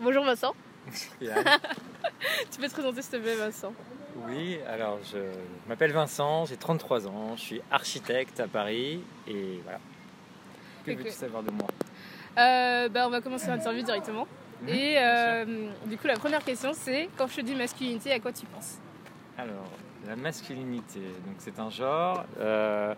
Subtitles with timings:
[0.00, 0.54] Bonjour Vincent.
[2.50, 3.72] Tu peux te présenter s'il te plaît Vincent
[4.26, 5.18] Oui, alors je
[5.68, 9.78] m'appelle Vincent, j'ai 33 ans, je suis architecte à Paris et voilà.
[10.84, 11.66] Que veux-tu savoir de moi?
[12.38, 14.26] Euh, bah, On va commencer l'interview directement.
[14.62, 18.20] Mhm, Et euh, du coup la première question c'est quand je te dis masculinité à
[18.20, 18.78] quoi tu penses?
[19.38, 19.70] Alors,
[20.06, 22.24] la masculinité, donc c'est un genre.
[22.38, 22.94] euh,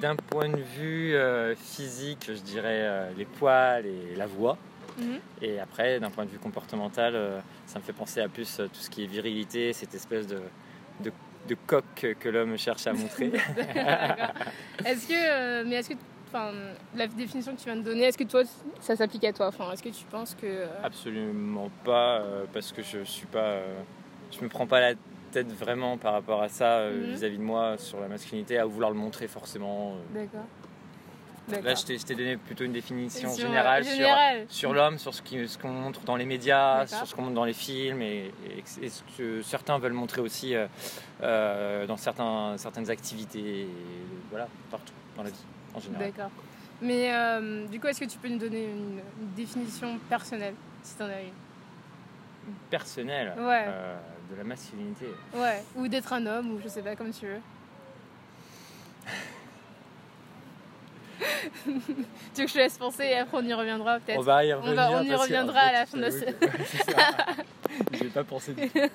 [0.00, 1.14] D'un point de vue
[1.56, 4.56] physique, je dirais les poils et la voix.
[4.98, 5.18] Mhm.
[5.40, 8.66] Et après, d'un point de vue comportemental, euh, ça me fait penser à plus euh,
[8.68, 10.40] tout ce qui est virilité, cette espèce de,
[11.00, 11.12] de,
[11.48, 11.84] de coq
[12.18, 13.32] que, l'homme cherche à montrer.
[14.84, 15.94] Est-ce que, euh, mais est-ce que,
[16.28, 16.52] enfin,
[16.94, 18.42] la définition que tu viens de donner, est-ce que toi,
[18.80, 19.48] ça s'applique à toi?
[19.48, 23.38] Enfin, est-ce que tu penses que euh, Absolument pas, euh, parce que je suis pas,
[23.38, 23.80] euh,
[24.30, 24.94] je me prends pas la
[25.30, 27.14] tête vraiment par rapport à ça Mhm.
[27.14, 29.94] vis-à-vis de moi sur la masculinité, à vouloir le montrer forcément.
[30.14, 30.46] D'accord.
[31.48, 34.06] Là, je t'ai je t'ai donné plutôt une définition Sur, euh, générale sur,
[34.48, 36.98] sur l'homme, sur ce qui- ce qu'on montre dans les médias, D'accord.
[36.98, 38.30] sur ce qu'on montre dans les films et,
[38.80, 40.66] et- et ce que certains veulent montrer aussi euh,
[41.22, 43.68] euh, dans certains, certaines activités, et
[44.30, 45.44] voilà, partout dans la vie
[45.74, 46.06] en général.
[46.12, 46.30] D'accord.
[46.80, 50.96] Mais euh, du coup, est-ce que tu peux nous donner une, une définition personnelle, si
[50.96, 51.32] tu en as une?
[52.70, 53.64] Personnel Ouais.
[53.66, 53.96] euh,
[54.30, 55.06] de la masculinité.
[55.34, 55.62] Ouais.
[55.76, 57.40] Ou d'être un homme, ou je sais pas, comme tu veux.
[61.64, 64.44] tu veux que je te laisse penser et après on y reviendra peut-être On va
[64.44, 64.74] y On revenir.
[64.76, 66.26] va- on y reviendra en à la fin de ça.
[67.92, 68.78] J'ai pas pensé du tout.
[68.78, 68.86] Euh,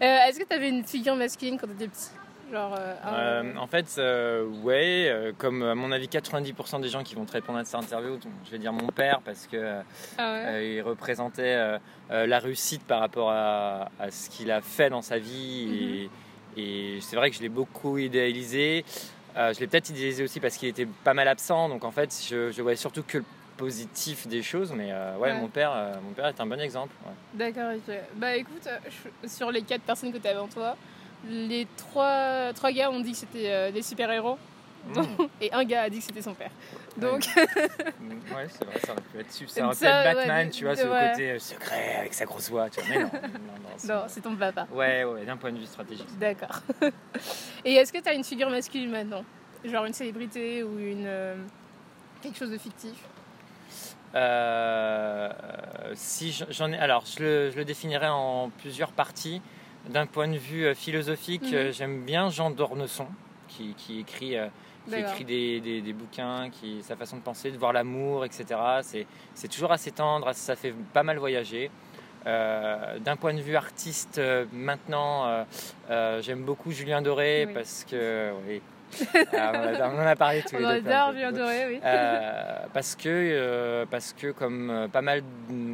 [0.00, 2.10] Est-ce que tu avais une figure masculine quand tu étais petit?
[2.52, 2.74] Genre.
[2.76, 7.24] euh, Euh, en fait, euh, ouais, comme à mon avis 90% des gens qui vont
[7.24, 9.80] te répondre à cette interview, je vais dire mon père parce que
[10.18, 11.78] Ah ouais il représentait
[12.10, 16.08] la réussite par rapport à, à ce qu'il a fait dans sa vie
[16.56, 16.60] et,
[16.96, 18.84] et c'est vrai que je l'ai beaucoup idéalisé.
[19.36, 22.12] Euh, je l'ai peut-être idéalisé aussi parce qu'il était pas mal absent, donc en fait,
[22.28, 23.24] je, je voyais surtout que le
[23.56, 25.38] positif des choses, mais euh, ouais, Ouais.
[25.40, 26.94] mon père, euh, mon père est un bon exemple.
[27.06, 27.12] ouais.
[27.52, 27.94] D'accord, ok.
[28.16, 28.66] Bah écoute,
[29.22, 30.76] je- sur les quatre personnes que tu avais en toi,
[31.28, 34.38] les trois, trois gars ont dit que c'était des super-héros
[34.86, 35.02] Mm.
[35.40, 36.50] et un gars a dit que c'était son père.
[36.96, 37.26] Donc,
[38.00, 40.76] Mm, Ouais, c'est vrai, ça aurait pu être, Ça, être ouais, Batman, ouais, tu vois,
[40.76, 41.10] ce ouais.
[41.10, 42.88] côté euh, secret avec sa grosse voix, tu vois.
[42.88, 43.20] Mais non, non,
[43.62, 44.66] non, c'est- non, c'est ton papa.
[44.72, 46.06] Ouais, ouais, d'un point de vue stratégique.
[46.18, 46.60] D'accord.
[47.64, 49.24] et est-ce que tu as une figure masculine maintenant?
[49.64, 51.36] Genre une célébrité ou une euh,
[52.22, 52.94] quelque chose de fictif?
[54.14, 55.30] Euh,
[55.94, 59.40] si je- j'en ai, alors je le, je le définirais en plusieurs parties.
[59.88, 61.54] D'un point de vue philosophique, Mhm.
[61.54, 63.06] euh, j'aime bien Jean d'Ornesson,
[63.48, 64.48] qui, qui écrit, euh,
[64.90, 68.44] qui écrit des, des- des bouquins, qui sa façon de penser, de voir l'amour, etc.
[68.82, 71.70] C'est, toujours assez tendre, ça fait pas mal voyager.
[72.26, 75.44] Euh, d'un point de vue artiste, euh, maintenant,
[75.90, 77.54] euh, j'aime beaucoup Julien Doré Oui.
[77.54, 78.60] parce que, oui,
[79.32, 79.52] Ah,
[79.94, 80.90] on, en a parlé tous On les deux.
[80.90, 81.80] adore Julien Doré, oui.
[82.74, 85.22] parce que parce que comme pas mal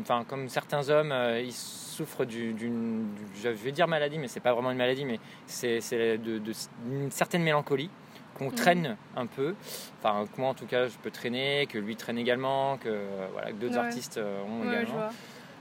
[0.02, 4.40] enfin comme certains hommes ils souffrent du- d'une du- je vais dire maladie mais c'est
[4.40, 6.52] pas vraiment une maladie mais c'est c'est de, de-
[6.84, 7.88] d'une certaine mélancolie
[8.38, 8.54] qu'on Mhm.
[8.54, 9.54] traîne un peu
[10.02, 13.26] enfin que moi en tout cas je peux traîner que lui traîne également que euh,
[13.32, 13.84] voilà que d'autres Ouais.
[13.84, 15.02] artistes euh, ont Ouais, également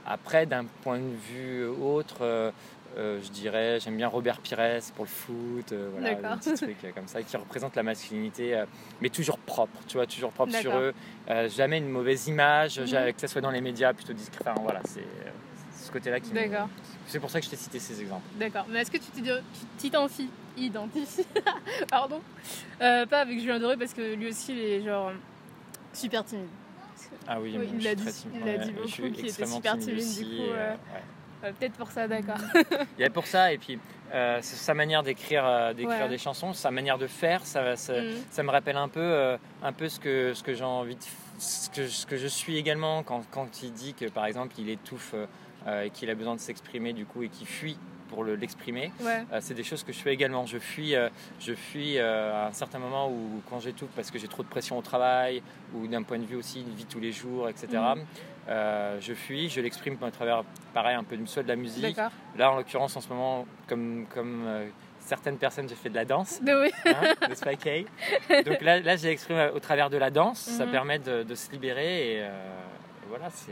[0.08, 2.52] après, d'un point de vue autre, euh,
[2.96, 6.14] euh, je dirais, j'aime bien Robert Pires pour le foot, euh, voilà,
[6.54, 8.62] trucs euh, comme ça qui représentent la masculinité,
[9.00, 10.94] mais toujours propre, tu vois, toujours propre sur eux,
[11.48, 14.44] jamais une mauvaise image, ja- que ce soit dans les médias, plutôt discret.
[14.48, 15.00] Enfin, voilà, c'est
[15.86, 16.68] ce côté-là qui D'accord.
[17.06, 18.24] C'est pour ça que je t'ai cité ces exemples.
[18.38, 18.66] D'accord.
[18.68, 19.10] Mais est-ce que tu
[19.78, 21.26] t'identifies identifies
[21.90, 22.20] Pardon.
[22.80, 25.12] Euh, pas avec Julien Doré parce que lui aussi il est genre
[25.92, 26.46] super timide.
[27.28, 30.24] Ah oui, Oui, il l'a dit- il Ouais, dit beaucoup qu'il était super timide du
[30.24, 31.02] coup, euh, ouais.
[31.44, 32.36] Euh, Peut-être pour ça, d'accord.
[32.98, 33.78] Il y a pour ça, et puis
[34.14, 36.08] euh, sa manière d'écrire euh, d'écrire Ouais.
[36.08, 38.14] des chansons, sa manière de faire, ça, ça, Mm.
[38.30, 41.00] ça me rappelle un peu, un peu ce que, ce que j'ai envie de
[41.38, 44.70] ce que, ce que je suis également quand, quand il dit que par exemple il
[44.70, 45.14] étouffe
[45.84, 47.78] et qu'il a besoin de s'exprimer du coup et qu'il fuit
[48.08, 48.92] pour le- l'exprimer.
[49.00, 49.24] Ouais.
[49.32, 50.46] Euh, c'est des choses que je fais également.
[50.46, 51.08] Je fuis, euh,
[51.40, 54.48] je fuis euh, à un certain moment où quand j'étouffe parce que j'ai trop de
[54.48, 55.42] pression au travail
[55.74, 57.68] ou d'un point de vue aussi de vie tous les jours, etc.
[58.48, 61.96] Euh, je fuis, je l'exprime à travers, pareil, un peu de soit de la musique.
[62.36, 64.68] Là, en l'occurrence, en ce moment, comme, comme euh,
[65.00, 66.40] certaines personnes, j'ai fait de la danse.
[66.46, 66.70] Oui.
[66.84, 67.86] Hein, n'est-ce pas, Kay
[68.46, 70.38] Donc là, là j'ai exprimé au travers de la danse.
[70.38, 70.70] Ça Mhm.
[70.70, 73.50] permet de, de se libérer et, euh, et voilà, c'est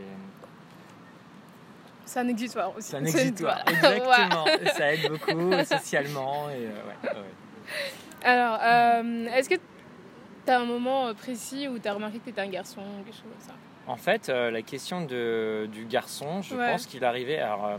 [2.05, 2.89] C'est un exutoire aussi.
[2.89, 3.03] c'est un
[3.39, 3.63] voilà.
[3.67, 4.45] Exactement.
[4.73, 6.49] Ça aide beaucoup socialement.
[6.49, 8.23] Et, euh, ouais, ouais.
[8.23, 12.23] Alors, euh, est-ce que tu as un moment euh, précis où tu as remarqué que
[12.25, 13.53] tu étais un garçon ou quelque chose comme ça?
[13.87, 16.71] En fait, euh, la question de, du garçon, je Ouais.
[16.71, 17.37] pense qu'il arrivait.
[17.39, 17.77] Alors,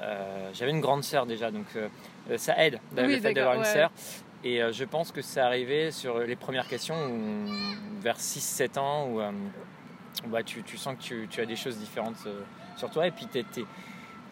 [0.00, 1.66] euh, j'avais une grande sœur déjà, donc
[2.36, 3.90] ça aide Oui, le fait d'avoir une sœur.
[4.42, 7.46] Et je pense que c'est arrivé sur les premières questions, où-
[8.00, 9.20] vers 6-7 ans, où
[10.28, 12.26] bah, tu, tu sens que tu, tu as des choses différentes
[12.76, 13.64] sur toi et puis t'es- t'es-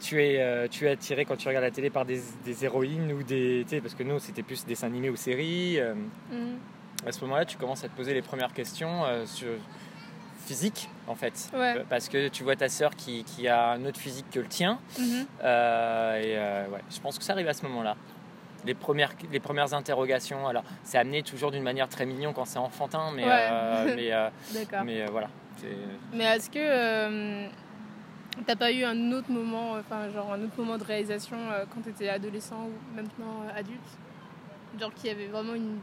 [0.00, 3.12] tu es, euh, tu es attiré quand tu regardes la télé par des, des héroïnes
[3.12, 3.64] ou des.
[3.82, 5.78] Parce que nous, c'était plus dessins animés ou séries.
[5.78, 5.94] euh,
[6.30, 6.58] Mhm.
[7.06, 9.48] à ce moment-là, tu commences à te poser les premières questions euh, sur
[10.44, 11.50] physique, en fait.
[11.54, 11.84] Ouais.
[11.88, 14.78] Parce que tu vois ta sœur qui, qui a un autre physique que le tien.
[14.98, 15.26] Mhm.
[15.44, 17.96] Euh, et ouais, je pense que ça arrive à ce moment-là.
[18.64, 22.58] Les premières, les premières interrogations, alors c'est amené toujours d'une manière très mignon quand c'est
[22.58, 23.30] enfantin, mais, Ouais.
[23.50, 24.28] euh, mais, euh,
[24.84, 25.28] mais euh, voilà.
[26.12, 27.46] Mais est-ce que
[28.46, 31.64] t'as pas eu un autre moment, euh, enfin genre un autre moment de réalisation euh,
[31.72, 33.80] quand t'étais adolescent ou maintenant euh, adulte?
[34.80, 35.78] Genre qu'il y avait vraiment une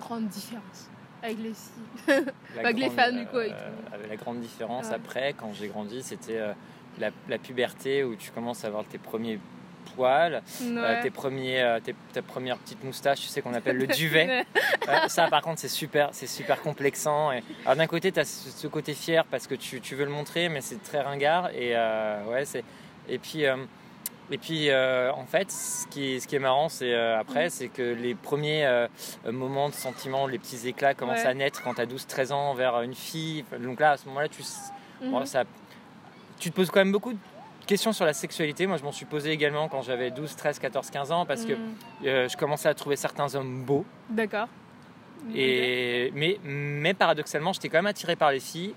[0.00, 0.90] grande différence
[1.22, 2.24] avec les filles.
[2.58, 3.50] Avec les femmes, du coup, euh,
[3.92, 4.94] avec la grande différence Ouais.
[4.94, 6.52] après, quand j'ai grandi, c'était euh,
[6.98, 9.40] la, la puberté où tu commences à avoir tes premiers
[9.94, 13.86] poils, euh, tes premiers, euh, tes, ta première petite moustache, tu sais qu'on appelle le
[14.00, 14.44] duvet.
[14.88, 17.32] Euh, ça, par contre, c'est super, c'est super complexant.
[17.32, 17.42] Et...
[17.64, 20.10] Alors d'un côté, tu as ce, ce côté fier parce que tu, tu veux le
[20.10, 21.50] montrer, mais c'est très ringard.
[21.54, 21.74] Et
[22.28, 22.64] ouais, c'est.
[23.08, 23.44] Et puis.
[24.30, 27.50] et puis, euh, en fait, ce qui est, ce qui est marrant, c'est euh, après,
[27.50, 28.88] c'est que les premiers euh,
[29.30, 31.26] moments de sentiment, les petits éclats commencent Ouais.
[31.26, 33.44] à naître quand tu as 12-13 ans vers une fille.
[33.60, 34.42] Donc là, à ce moment-là, tu,
[35.02, 35.10] Mhm.
[35.10, 35.44] Bon, ça,
[36.38, 37.18] tu te poses quand même beaucoup de
[37.66, 38.66] questions sur la sexualité.
[38.66, 41.52] Moi, je m'en suis posé également quand j'avais 12, 13, 14, 15 ans parce que
[41.52, 41.58] Mhm.
[42.06, 43.84] euh, je commençais à trouver certains hommes beaux.
[44.10, 44.48] D'accord.
[45.34, 48.74] Et, mais, mais paradoxalement, j'étais quand même attiré par les filles.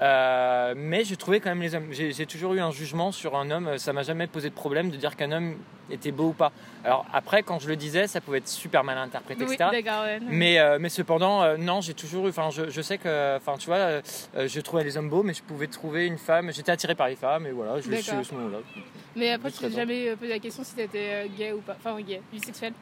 [0.00, 1.88] Euh, mais je trouvais quand même les hommes.
[1.92, 3.78] J'ai toujours eu un jugement sur un homme.
[3.78, 5.56] Ça m'a jamais posé de problème de dire qu'un homme
[5.90, 6.50] était beau ou pas.
[6.84, 9.70] Alors après, quand je le disais, ça pouvait être super mal interprété, Oui, etc.
[9.70, 10.02] d'accord.
[10.04, 10.18] ouais.
[10.28, 12.30] Mais, euh, mais cependant, euh, non, j'ai toujours eu.
[12.30, 13.36] Enfin, je, je sais que.
[13.36, 14.00] Enfin, tu vois,
[14.34, 16.52] je trouvais les hommes beaux, mais je pouvais trouver une femme.
[16.52, 18.58] J'étais attiré par les femmes, et voilà, je le suis à ce moment-là.
[19.14, 19.76] Mais après, tu t'es 13 ans.
[19.76, 21.76] jamais posé la question si t'étais gay ou pas.
[21.78, 22.72] Enfin, gay, bisexuel.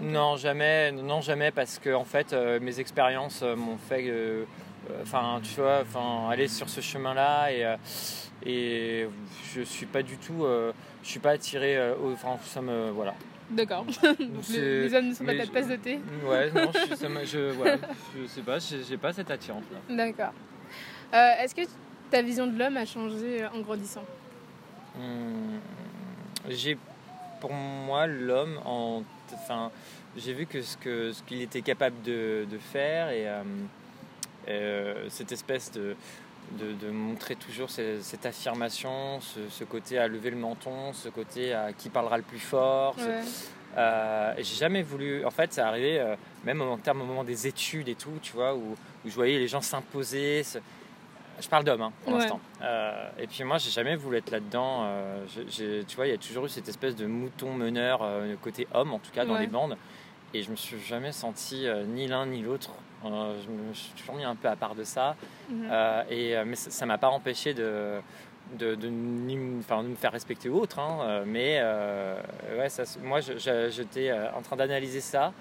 [0.00, 4.04] Non, jamais, non, jamais, parce que en fait, euh, mes expériences euh, m'ont fait.
[4.08, 4.44] euh,
[4.90, 7.66] euh, Enfin, tu vois, enfin, aller sur ce chemin-là, et,
[8.46, 9.08] et
[9.54, 10.44] je suis pas du tout.
[11.02, 11.78] je suis pas attiré.
[11.92, 12.90] au- Enfin, ça me.
[12.90, 13.14] Voilà.
[13.50, 13.84] D'accord.
[14.50, 16.00] Les, hommes ne sont pas ta tasse de thé.
[16.24, 17.52] Ouais, non, je, ça je,
[18.22, 19.94] je sais pas, j'ai pas cette attirance-là.
[19.96, 20.32] D'accord.
[21.14, 21.62] Euh, Est-ce que
[22.10, 24.04] ta vision de l'homme a changé en grandissant?
[24.96, 25.60] Hum,
[26.48, 26.76] j'ai
[27.40, 29.02] pour moi l'homme en
[29.34, 29.70] enfin
[30.16, 33.42] j'ai vu que ce que ce qu'il était capable de, de faire et euh,
[34.48, 35.96] euh, cette espèce de
[36.58, 41.10] de, de montrer toujours ce- cette affirmation, ce, ce côté à lever le menton, ce
[41.10, 42.96] côté à qui parlera le plus fort.
[42.98, 43.20] Ouais.
[43.76, 45.26] euh, j'ai jamais voulu.
[45.26, 48.32] En fait, ça arrivait euh, même en termes au moment des études et tout, tu
[48.32, 48.60] vois, où,
[49.04, 50.42] où je voyais les gens s'imposer.
[50.42, 50.56] se-
[51.40, 52.20] Je parle d'hommes hein, pour Ouais.
[52.20, 52.40] l'instant.
[52.62, 54.80] Euh, et puis moi, j'ai jamais voulu être là-dedans.
[54.84, 58.34] euh, j'ai- tu vois, il y a toujours eu cette espèce de mouton meneur euh,
[58.42, 59.40] côté homme, en tout cas dans Ouais.
[59.40, 59.76] les bandes.
[60.34, 62.70] Et je me suis jamais senti ni l'un ni l'autre.
[63.04, 63.08] Je
[63.50, 65.16] me suis toujours mis un peu à part de ça.
[65.48, 65.70] Mhm.
[66.10, 68.00] Et, mais ça ça m'a pas empêché de,
[68.58, 70.80] de, de, ni m- enfin, de me faire respecter ou autre.
[70.80, 71.62] hein, mais
[72.58, 75.32] ouais, ça, se- moi, je- je- j'étais en train d'analyser ça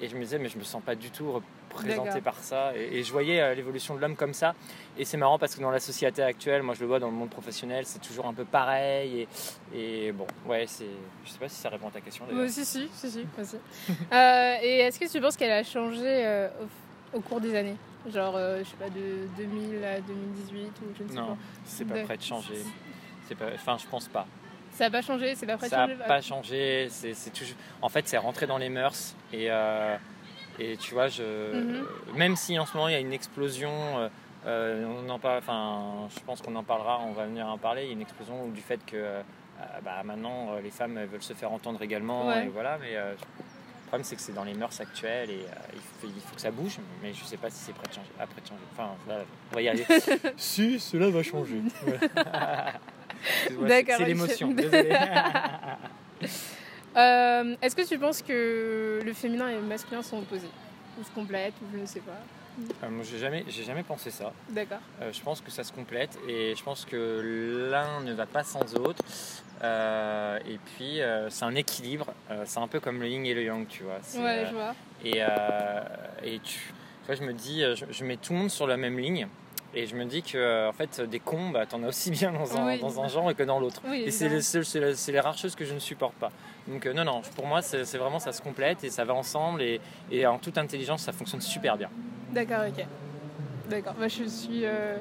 [0.00, 1.40] et je me disais, mais je me sens pas du tout
[1.70, 2.76] représenté par ça.
[2.76, 4.54] Et, et je voyais euh, l'évolution de l'homme comme ça.
[4.98, 7.14] Et c'est marrant parce que dans la société actuelle, moi je le vois dans le
[7.16, 9.26] monde professionnel, c'est toujours un peu pareil.
[9.74, 10.86] Et, et bon, ouais, c'est,
[11.24, 12.24] je sais pas si ça répond à ta question.
[12.26, 12.42] d'ailleurs.
[12.44, 13.56] Oui, si, si, si, si, aussi.
[14.12, 16.48] Euh, et est-ce que tu penses qu'elle a changé euh,
[17.14, 17.76] au, au cours des années?
[18.12, 21.36] Genre, euh, je sais pas, de 2000 à 2018 ou je ne sais Non, pas.
[21.64, 22.54] c'est pas prêt de changer.
[23.26, 24.26] C'est pas, enfin, je pense pas.
[24.76, 26.88] Ça n'a pas changé, c'est pas prêt ça n'a pas changé.
[26.90, 27.56] C'est, c'est toujours...
[27.80, 29.14] En fait, c'est rentré dans les mœurs.
[29.32, 29.96] Et, euh,
[30.58, 31.22] et tu vois, je...
[31.54, 31.86] Mhm.
[32.14, 34.08] même si en ce moment il y a une explosion, euh,
[34.46, 37.84] euh, on en parle, enfin, je pense qu'on en parlera, on va venir en parler.
[37.84, 39.22] Il y a une explosion du fait que euh,
[39.82, 42.26] bah, maintenant les femmes veulent se faire entendre également.
[42.26, 42.44] Ouais.
[42.44, 45.72] Et voilà, mais euh, le problème c'est que c'est dans les mœurs actuelles et euh,
[45.72, 46.76] il, faut, il faut que ça bouge.
[47.02, 48.10] Mais je sais pas si c'est prêt de changer.
[48.20, 48.62] Après de changer.
[48.72, 49.20] Enfin, là,
[49.52, 49.86] on va y arriver.
[50.36, 51.62] si, cela va changer.
[53.66, 54.48] D'accord, c'est, l'émotion.
[54.52, 54.96] Désolé.
[56.96, 60.48] Euh, Est-ce que tu penses que le féminin et le masculin sont opposés?
[60.98, 62.18] Ou se complètent, ou je ne sais pas.
[62.84, 64.32] Euh, moi, j'ai jamais, j'ai jamais pensé ça.
[64.48, 64.78] D'accord.
[65.02, 68.44] Euh, je pense que ça se complète et je pense que l'un ne va pas
[68.44, 69.02] sans l'autre.
[69.62, 72.06] Euh, et puis, euh, c'est un équilibre.
[72.30, 73.98] Euh, c'est un peu comme le yin et le yang, tu vois.
[74.00, 74.74] C'est, Ouais, je vois.
[75.04, 75.80] et, euh,
[76.24, 78.78] et tu, tu vois, je me dis, je, je mets tout le monde sur la
[78.78, 79.28] même ligne.
[79.78, 82.32] Et je me dis que, euh, en fait, des cons, bah, t'en as aussi bien
[82.32, 82.80] dans un, Oui.
[82.80, 83.82] dans un genre que dans l'autre.
[83.86, 86.32] Oui, et c'est les, les rares choses que je ne supporte pas.
[86.66, 89.60] Donc, euh, non, non, pour moi, c'est vraiment, ça se complète et ça va ensemble.
[89.60, 89.78] Et,
[90.10, 91.90] et en toute intelligence, ça fonctionne super bien.
[92.32, 92.86] D'accord, ok.
[93.68, 94.96] D'accord, bah, je suis euh,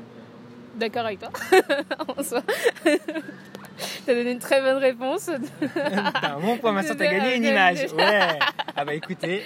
[0.76, 1.30] d'accord avec toi.
[2.18, 2.42] en soi.
[4.06, 5.30] T'as donné une très bonne réponse.
[5.74, 7.92] T'as un bon point, maintenant t'as gagné une image.
[7.94, 8.40] Ouais.
[8.76, 9.42] Ah bah écoutez,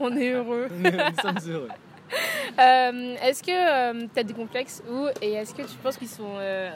[0.00, 0.68] On est heureux.
[0.70, 1.68] nous, nous sommes heureux.
[2.58, 6.36] Euh, est-ce que tu as des complexes ou et est-ce que tu penses qu'ils sont
[6.38, 6.70] euh,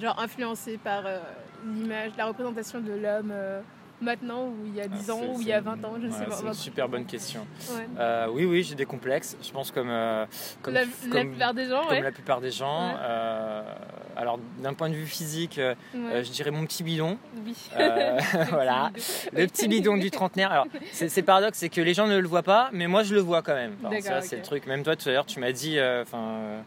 [0.00, 1.18] genre influencé par euh,
[1.66, 3.60] l'image, la représentation de l'homme euh,
[4.00, 5.94] maintenant ou il y a 10 Ah, ans ou il y a une- 20 ans,
[6.00, 6.36] je ne sais ouais, pas.
[6.36, 7.46] C'est une super bonne question.
[7.70, 7.86] Ouais.
[7.98, 9.36] Euh, oui, oui, j'ai des complexes.
[9.42, 10.26] Je pense comme, euh,
[10.60, 12.00] comme, la, plupart des gens, comme ouais.
[12.02, 12.88] la plupart des gens.
[12.90, 12.94] Ouais.
[13.00, 13.62] Euh,
[14.16, 16.00] alors, d'un point de vue physique, euh, Ouais.
[16.14, 17.18] euh, je dirais mon petit bidon.
[17.44, 17.54] oui.
[17.78, 18.18] Euh,
[18.50, 18.90] voilà.
[19.32, 20.52] Le petit bidon du trentenaire.
[20.52, 23.20] Alors, c'est paradoxe, c'est que les gens ne le voient pas, mais moi je le
[23.20, 23.74] vois quand même.
[23.84, 24.66] Enfin, c'est le truc.
[24.66, 25.78] Même toi, tout à l'heure, tu m'as dit.
[25.80, 26.62] Enfin.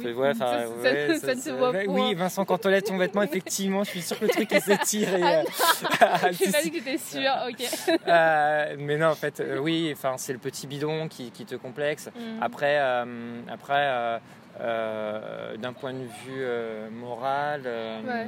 [0.00, 0.12] Oui.
[0.12, 1.78] ouais, ça, ça- ouais, ça se voit pas.
[1.88, 5.08] Oui, Vincent, quand t'enlèves ton vêtement, effectivement, je suis sûr que le truc il s'étire.
[6.00, 6.70] Ah Je pas si.
[6.70, 7.98] que j'étais sûre, ok.
[8.06, 11.56] Euh, mais non, en fait, euh, oui, enfin, c'est le petit bidon qui, qui te
[11.56, 12.10] complexe.
[12.14, 12.20] Mm.
[12.42, 14.20] Après, euh, après
[14.58, 18.26] d'un point de vue euh, moral, euh, Ouais.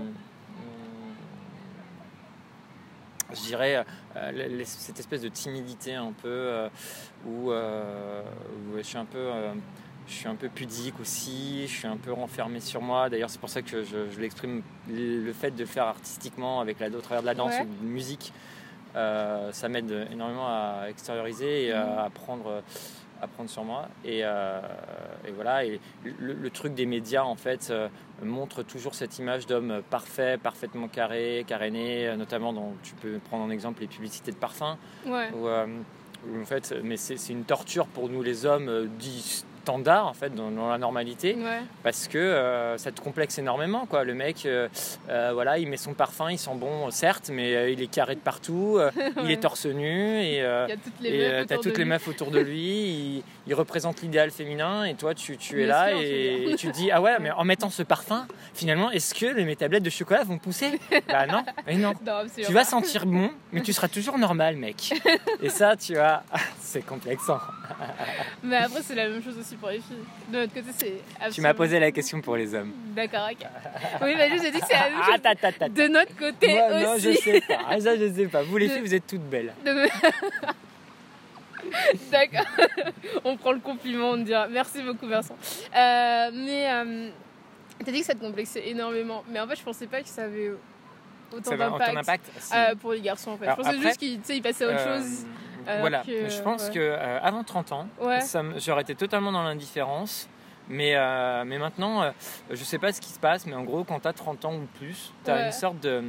[3.32, 3.84] je dirais
[4.16, 6.68] euh, cette espèce de timidité un peu euh,
[7.26, 8.22] où, euh,
[8.72, 9.18] où je suis un peu.
[9.18, 9.52] euh,
[10.08, 13.08] je suis un peu pudique aussi, je suis un peu renfermé sur moi.
[13.08, 14.62] D'ailleurs, c'est pour ça que je, je l'exprime.
[14.88, 17.60] Le fait de le faire artistiquement avec la, au travers de la danse Ouais.
[17.62, 18.32] ou de musique,
[18.96, 22.60] euh, ça m'aide énormément à extérioriser et à prendre,
[23.22, 23.88] à prendre sur moi.
[24.04, 24.60] Et, euh,
[25.26, 25.64] et voilà.
[25.64, 27.88] Et le, le truc des médias, en fait, euh,
[28.22, 33.50] montre toujours cette image d'homme parfait, parfaitement carré, caréné, notamment dans, tu peux prendre en
[33.50, 34.76] exemple les publicités de parfums.
[35.06, 35.30] Ouais.
[35.34, 35.66] Où, euh,
[36.28, 40.34] où, en fait, mais c'est une torture pour nous les hommes dits standards en fait
[40.34, 41.60] dans, dans la normalité Ouais.
[41.82, 44.68] parce que euh, ça te complexe énormément quoi le mec euh,
[45.08, 48.20] euh, voilà il met son parfum il sent bon certes mais il est carré de
[48.20, 48.78] partout
[49.24, 51.84] il est torse nu et a toutes les et meufs t'as autour toutes de les
[51.84, 51.90] lui.
[51.90, 55.92] meufs autour de lui, il, il représente l'idéal féminin et toi tu, tu es là
[55.92, 59.56] et, tu te dis ah ouais mais en mettant ce parfum finalement est-ce que mes
[59.56, 60.78] tablettes de chocolat vont pousser?
[61.08, 61.92] Bah non, mais non.
[62.06, 64.94] Non, Tu vas sentir bon mais tu seras toujours normal mec.
[65.42, 66.22] Et ça tu vois,
[66.60, 67.38] c'est complexant.
[68.42, 69.96] Mais après, c'est la même chose aussi pour les filles.
[70.28, 71.32] De notre côté, c'est absolument...
[71.34, 72.72] Tu m'as posé la question pour les hommes.
[72.96, 73.46] D'accord, ok.
[74.02, 75.68] Oui, mais je dit que c'est la même Ah chose ta ta ta.
[75.68, 77.12] de notre côté Moi, non, aussi.
[77.14, 77.58] je sais pas.
[77.68, 78.42] Ah, ça, je sais pas.
[78.42, 79.52] Vous, les De- filles, vous êtes toutes belles.
[79.64, 79.88] De-
[82.12, 82.44] D'accord.
[83.24, 84.46] on prend le compliment, on dira.
[84.48, 85.36] Merci beaucoup, Vincent.
[85.74, 87.10] Euh, mais euh,
[87.84, 89.24] t'as dit que ça te complexait énormément.
[89.28, 90.52] Mais en fait, je pensais pas que ça avait
[91.32, 93.32] autant d'impact euh, pour les garçons.
[93.32, 93.44] En fait.
[93.44, 95.26] Alors, je pensais après, juste qu'ils passaient à autre Euh, chose.
[95.80, 96.74] Voilà, que, je pense ouais.
[96.74, 98.20] que avant 30 ans, Ouais.
[98.56, 100.28] j'aurais été totalement dans l'indifférence.
[100.68, 100.94] Mais,
[101.44, 102.12] mais maintenant,
[102.48, 104.54] je sais pas ce qui se passe, mais en gros, quand tu as 30 ans
[104.54, 105.46] ou plus, tu as Ouais.
[105.46, 106.02] une sorte de,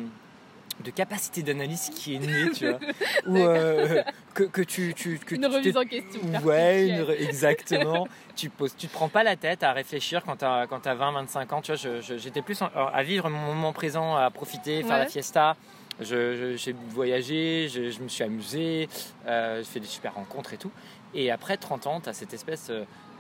[0.82, 2.80] de capacité d'analyse qui est née, tu vois.
[3.28, 4.02] Ou euh,
[4.34, 4.94] que, que tu.
[4.94, 6.22] tu que Une tu remise t'es- en question.
[6.44, 7.26] Ouais, une perpétuelle.
[7.26, 8.08] re- exactement.
[8.36, 10.96] tu poses, tu te prends pas la tête à réfléchir quand tu as, quand as
[10.96, 11.62] 20, 25 ans.
[11.62, 15.00] Tu vois, j'étais plus en- à vivre mon moment présent, à profiter, faire Ouais.
[15.00, 15.56] la fiesta.
[16.00, 18.90] Je- je- J'ai voyagé, je, je me suis amusé,
[19.28, 20.72] euh, j'ai fait des super rencontres et tout.
[21.14, 22.72] Et après 30 ans, tu as cette espèce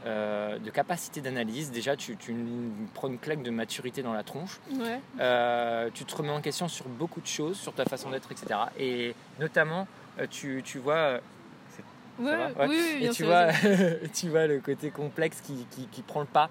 [0.05, 1.71] euh, de capacité d'analyse.
[1.71, 2.35] Déjà, tu, tu
[2.93, 4.59] prends une claque de maturité dans la tronche.
[4.73, 4.99] Ouais.
[5.19, 8.59] Euh, tu te remets en question sur beaucoup de choses, sur ta façon d'être, etc.
[8.79, 9.87] Et notamment,
[10.19, 11.19] euh, tu, tu vois,
[12.19, 12.67] Ouais, va Ouais.
[12.67, 13.47] Oui, oui, et tu vois,
[14.13, 16.49] tu vois le côté complexe qui, qui, qui prend le pas.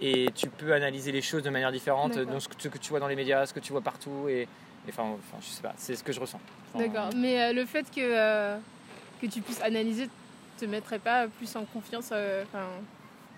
[0.00, 2.90] Et tu peux analyser les choses de manière différente, donc ce que, ce que tu
[2.90, 4.28] vois dans les médias, ce que tu vois partout.
[4.28, 6.40] Et, et enfin, enfin, je sais pas, c'est ce que je ressens.
[6.74, 7.10] Enfin, D'accord.
[7.16, 8.58] Mais euh, le fait que, euh,
[9.20, 10.08] que tu puisses analyser
[10.58, 12.66] te mettrait pas plus en confiance, euh, enfin,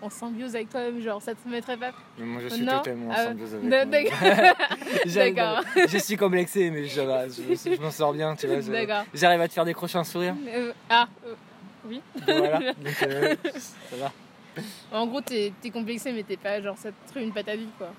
[0.03, 1.93] en symbiose avec toi-même, genre ça te mettrait pas.
[2.19, 2.79] Moi, je suis Non.
[2.79, 4.13] totalement Ah, en symbiose avec
[5.15, 5.63] D'accord.
[5.89, 7.43] Je suis complexé, mais ça je,
[7.77, 8.61] je m'en sors bien, tu vois.
[9.15, 10.35] J'arrive à te faire décrocher un sourire.
[10.49, 11.35] Euh, ah, euh,
[11.87, 12.01] oui.
[12.27, 14.13] Voilà, donc euh, ça va.
[14.93, 17.69] En gros, t'es es complexé, mais t'es pas genre ça te ruine pas ta vie,
[17.79, 17.93] quoi.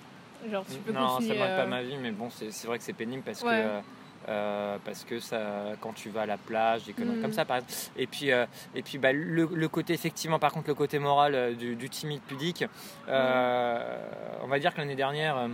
[0.51, 1.37] Genre tu peux non, ça continuer.
[1.37, 3.61] marque pas euh, ma vie, mais bon, c'est c'est vrai que c'est pénible parce Ouais.
[3.63, 4.00] que.
[4.29, 5.39] Euh, parce que ça,
[5.81, 7.21] quand tu vas à la plage, des conneries Mm.
[7.21, 7.73] comme ça, par exemple.
[7.97, 11.33] Et puis, euh, et puis bah, le, le côté, effectivement, par contre, le côté moral
[11.35, 12.63] euh, du, du timide pudique,
[13.07, 15.47] on va dire que l'année dernière,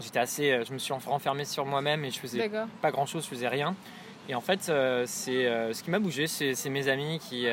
[0.00, 2.38] j'étais assez, je me suis renfermé sur moi-même et je faisais
[2.82, 3.74] pas grand chose, je faisais rien.
[4.28, 7.46] Et en fait, c'est ce qui m'a bougé, c'est mes amis qui.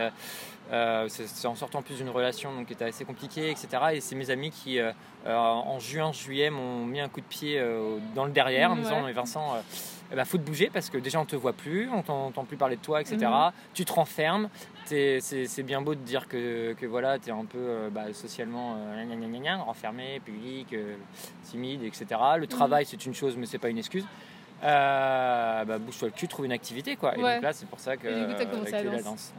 [0.72, 3.68] euh, c'est en sortant plus d'une relation donc, qui était assez compliquée, etc.
[3.94, 4.92] Et c'est mes amis qui, euh,
[5.28, 8.82] en juin, juillet, m'ont mis un coup de pied euh, dans le derrière en me
[8.82, 9.08] disant Ouais.
[9.08, 9.56] Mais Vincent,
[10.14, 12.46] euh, eh ben, faut te bouger parce que déjà on te voit plus, on t'entend
[12.46, 13.18] plus parler de toi, etc.
[13.22, 13.52] Mhm.
[13.74, 14.50] Tu te renfermes.
[14.86, 18.76] C'est bien beau de dire que, que voilà, tu es un peu euh, bah, socialement
[18.78, 20.96] euh, gna gna gna gna, renfermé, public, euh,
[21.44, 22.06] timide, etc.
[22.38, 24.06] Le travail, c'est une chose, mais c'est pas une excuse.
[24.64, 27.14] Euh, bah, bouge-toi le cul, trouve une activité quoi.
[27.18, 29.34] Et donc là, c'est pour ça que, t'as euh, commencé que la danse.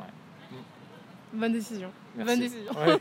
[1.33, 1.91] Bonne décision.
[2.17, 2.31] Merci.
[2.33, 2.73] Bonne décision.
[2.73, 2.99] Ouais.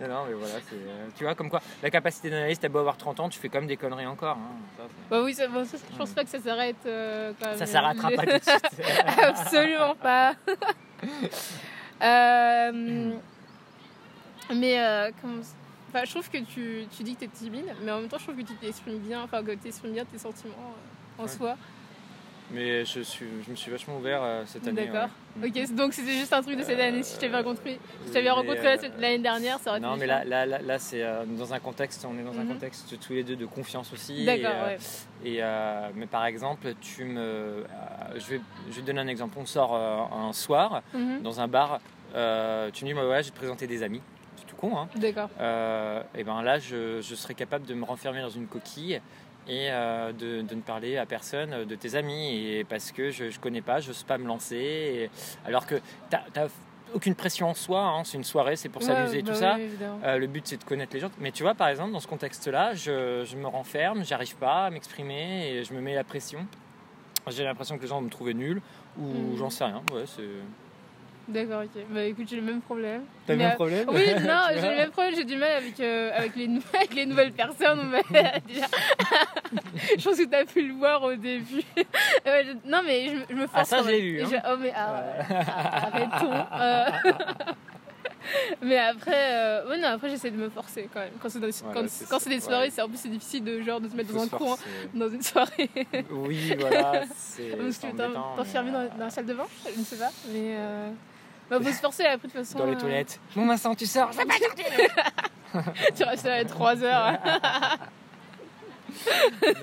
[0.00, 2.96] non, non, mais voilà, euh, tu vois, comme quoi, la capacité d'analyse, t'as beau avoir
[2.96, 4.36] 30 ans, tu fais comme des conneries encore.
[4.36, 4.56] hein.
[4.76, 7.58] Ça, Bah oui, ça, bon, ça, je pense pas que ça s'arrête euh, quand même.
[7.58, 8.80] ça s'arrêtera pas tout de suite.
[9.22, 10.34] Absolument pas.
[12.02, 13.12] Euh,
[14.54, 15.10] mais euh,
[15.92, 18.18] Enfin, je trouve que tu, tu dis que tu es timide, mais en même temps,
[18.18, 20.54] je trouve que tu t'exprimes bien, enfin, que tu exprimes bien tes sentiments
[21.18, 21.28] en Ouais.
[21.28, 21.56] soi.
[22.52, 24.86] Mais je, suis, je me suis vachement ouvert euh, cette année.
[24.86, 25.08] D'accord.
[25.40, 25.48] ouais.
[25.48, 27.02] Ok, donc c'était juste un truc de cette année.
[27.04, 29.96] Si je t'avais rencontré, si mais, rencontré euh, la- l'année dernière, ça aurait été Non,
[29.96, 32.48] mais là, là, là, là, c'est euh, dans un contexte, on est dans un Mhm.
[32.54, 34.24] contexte tous les deux de confiance aussi.
[34.24, 34.78] D'accord, euh, ouais.
[35.24, 37.62] Et, euh, mais par exemple, tu me, euh,
[38.16, 39.36] je, vais, je vais te donner un exemple.
[39.38, 41.22] On sort euh, un soir Mhm.
[41.22, 41.78] dans un bar.
[42.16, 44.02] euh, tu me dis, bah, ouais, je vais te présenter des amis.
[44.36, 44.88] C'est tout con, hein.
[44.96, 45.28] D'accord.
[45.38, 49.00] Euh, et ben là, je, je serais capable de me renfermer dans une coquille
[49.50, 52.36] et euh, de, de ne parler à personne de tes amis.
[52.46, 54.56] Et parce que je ne connais pas, je n'ose pas me lancer.
[54.56, 55.10] Et-
[55.44, 56.46] alors que tu n'as
[56.94, 57.80] aucune pression en soi.
[57.82, 58.02] hein.
[58.04, 59.56] C'est une soirée, c'est pour s'amuser et Ouais, tout bah ça.
[59.58, 59.70] oui.
[60.04, 61.10] Euh, le but c'est de connaître les gens.
[61.18, 64.70] Mais tu vois, par exemple, dans ce contexte-là, je, je me renferme, j'arrive pas à
[64.70, 66.46] m'exprimer et je me mets la pression.
[67.28, 68.62] J'ai l'impression que les gens vont me trouver nul
[68.98, 69.36] ou Mhm.
[69.36, 69.82] j'en sais rien.
[69.92, 70.22] Ouais, c'est.
[71.28, 71.82] D'accord, ok.
[71.90, 73.02] Bah écoute, j'ai le même problème.
[73.26, 75.78] T'as le même euh, problème Oui, non, j'ai le même problème, j'ai du mal avec,
[75.78, 77.90] euh, avec, les, nou- avec les nouvelles personnes.
[78.48, 78.66] déjà,
[79.96, 81.62] je pense que tu as pu le voir au début.
[82.26, 83.72] Ouais, je- non, mais je, je me force.
[83.72, 84.00] Ah, ça, même.
[84.00, 84.28] vu, hein.
[84.30, 85.02] Je- oh, mais ah,
[85.86, 86.32] arrêtons.
[86.60, 87.12] Euh,
[88.62, 91.10] mais après, euh, ouais, non, après j'essaie de me forcer quand même.
[91.22, 92.40] Quand c'est, Voilà, des ouais.
[92.40, 94.56] soirées, c'est en plus c'est difficile de, genre, de se mettre dans un coin
[94.94, 95.70] dans une soirée.
[96.10, 97.56] Oui, voilà, c'est.
[97.56, 97.86] Parce que
[98.36, 100.10] t'enfermer dans, dans la salle de bain, je ne sais pas.
[100.32, 100.54] Mais
[101.50, 102.58] bah, faut se forcer après de toute façon.
[102.58, 103.20] Dans les euh, toilettes.
[103.36, 104.10] Bon, Vincent, tu sors.
[105.96, 107.18] tu restes là 3 heures.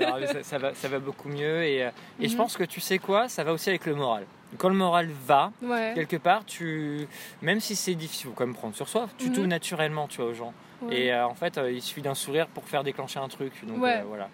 [0.02, 1.64] Non, mais ça, ça va, ça va beaucoup mieux.
[1.66, 1.90] Et, euh,
[2.20, 2.38] et je Mhm.
[2.38, 4.26] pense que tu sais quoi, ça va aussi avec le moral.
[4.58, 5.92] Quand le moral va, ouais.
[5.96, 7.08] quelque part, tu,
[7.42, 10.30] même si c'est difficile, faut quand même prendre sur soi, tu t'ouvres naturellement, tu vois,
[10.32, 10.54] aux gens.
[10.84, 10.96] ouais.
[10.98, 13.52] Et euh, en fait, euh, il suffit d'un sourire pour faire déclencher un truc.
[13.66, 13.98] Donc Ouais.
[13.98, 14.30] euh, voilà.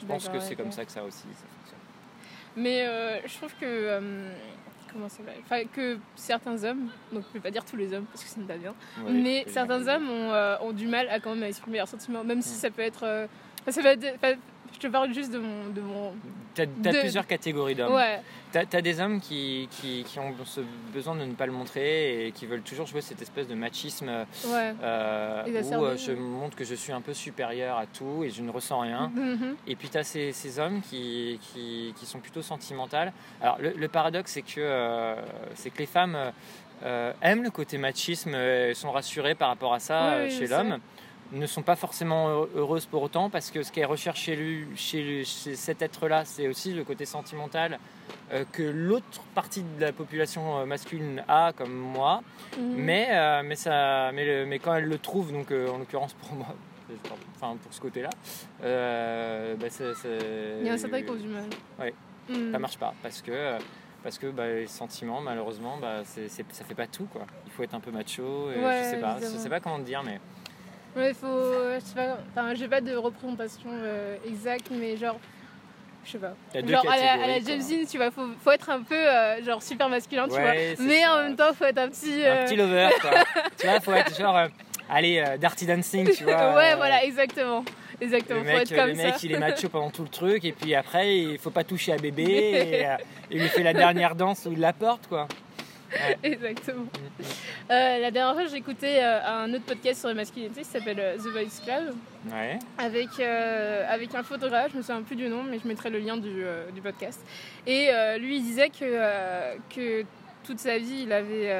[0.00, 1.18] Je pense que c'est comme ça que ça aussi.
[1.18, 1.26] ça
[1.58, 1.78] fonctionne.
[2.56, 4.00] Mais euh, je trouve que.
[4.92, 7.92] Comment ça va Enfin, que certains hommes, donc je ne vais pas dire tous les
[7.94, 10.86] hommes parce que ça ne va bien, Ouais, mais certains hommes ont, euh, ont du
[10.86, 12.60] mal à quand même à exprimer leurs sentiments, même si Mm.
[12.60, 13.04] ça peut être.
[13.04, 13.26] euh,
[13.62, 14.34] enfin, ça peut être- enfin,
[14.74, 15.68] je te parle juste de mon.
[15.70, 16.12] De mon
[16.54, 17.94] T'as t'as de- plusieurs catégories d'hommes.
[17.94, 20.60] ouais, T'as as des hommes qui, qui, qui ont ce
[20.92, 24.08] besoin de ne pas le montrer et qui veulent toujours jouer cette espèce de machisme
[24.08, 24.74] ouais.
[24.82, 28.42] euh, où euh, je montre que je suis un peu supérieur à tout et je
[28.42, 29.12] ne ressens rien.
[29.14, 29.54] Mhm.
[29.68, 33.12] Et puis tu as ces, ces hommes qui, qui, qui sont plutôt sentimentales.
[33.40, 35.14] Alors le, le paradoxe, c'est que, euh,
[35.54, 36.32] c'est que les femmes
[37.22, 40.78] aiment le côté machisme, euh, sont rassurées par rapport à ça Oui, chez l'homme,
[41.32, 45.02] ne sont pas forcément heureuses pour autant parce que ce qu'elles recherchent chez, lui, chez,
[45.02, 47.78] lui- chez cet être-là, c'est aussi le côté sentimental
[48.32, 52.22] euh, que l'autre partie de la population masculine a, comme moi.
[52.58, 52.74] Mhm.
[52.76, 56.14] Mais, euh, mais, ça, mais, le- mais quand elle le trouve, donc euh, en l'occurrence
[56.14, 56.48] pour moi,
[57.36, 58.10] enfin pour ce côté-là,
[58.64, 61.44] euh, bah, c'est- c'est- Il y a un certain qui ont du mal.
[61.78, 61.94] ouais.
[62.28, 62.52] Mhm.
[62.52, 63.56] ça marche pas parce que
[64.04, 67.22] parce que bah, les sentiments malheureusement bah, c'est, c'est- ça fait pas tout quoi.
[67.46, 68.50] Il faut être un peu macho.
[68.52, 70.20] Et Ouais, je sais pas, je sais pas comment te dire mais
[70.96, 71.26] Ouais, faut.
[71.74, 72.18] Je sais pas.
[72.34, 75.18] Enfin, j'ai pas de représentation euh, exacte, mais genre.
[76.04, 76.34] Je sais pas.
[76.54, 77.40] Genre à la, à.
[77.46, 80.40] James Dean, tu vois, faut, faut être un peu euh, genre super masculin, tu Ouais,
[80.40, 80.52] vois.
[80.76, 81.14] c'est Mais ça.
[81.14, 82.24] en même temps, faut être un petit.
[82.24, 83.10] Un euh, petit lover quoi.
[83.58, 84.48] tu vois, faut être genre euh,
[84.88, 86.54] allez euh, Dirty Dancing, tu vois.
[86.56, 87.64] ouais, euh, voilà, exactement.
[88.00, 89.02] Exactement, Le faut mec, être comme le ça.
[89.02, 91.92] mec il est macho pendant tout le truc et puis après il faut pas toucher
[91.92, 92.22] à bébé
[92.72, 92.96] et euh,
[93.30, 95.28] il lui fait la dernière danse où il la porte quoi.
[96.22, 96.86] Exactement.
[97.70, 101.16] Euh, la dernière fois, écouté euh, un autre podcast sur la masculinité qui s'appelle euh,
[101.16, 101.94] The Voice Club
[102.30, 102.58] Ouais.
[102.78, 106.16] avec, avec un photographe, je me souviens plus du nom, mais je mettrai le lien
[106.18, 107.18] du, du podcast.
[107.66, 110.04] Et lui, il disait que, que
[110.44, 111.50] toute sa vie, il avait.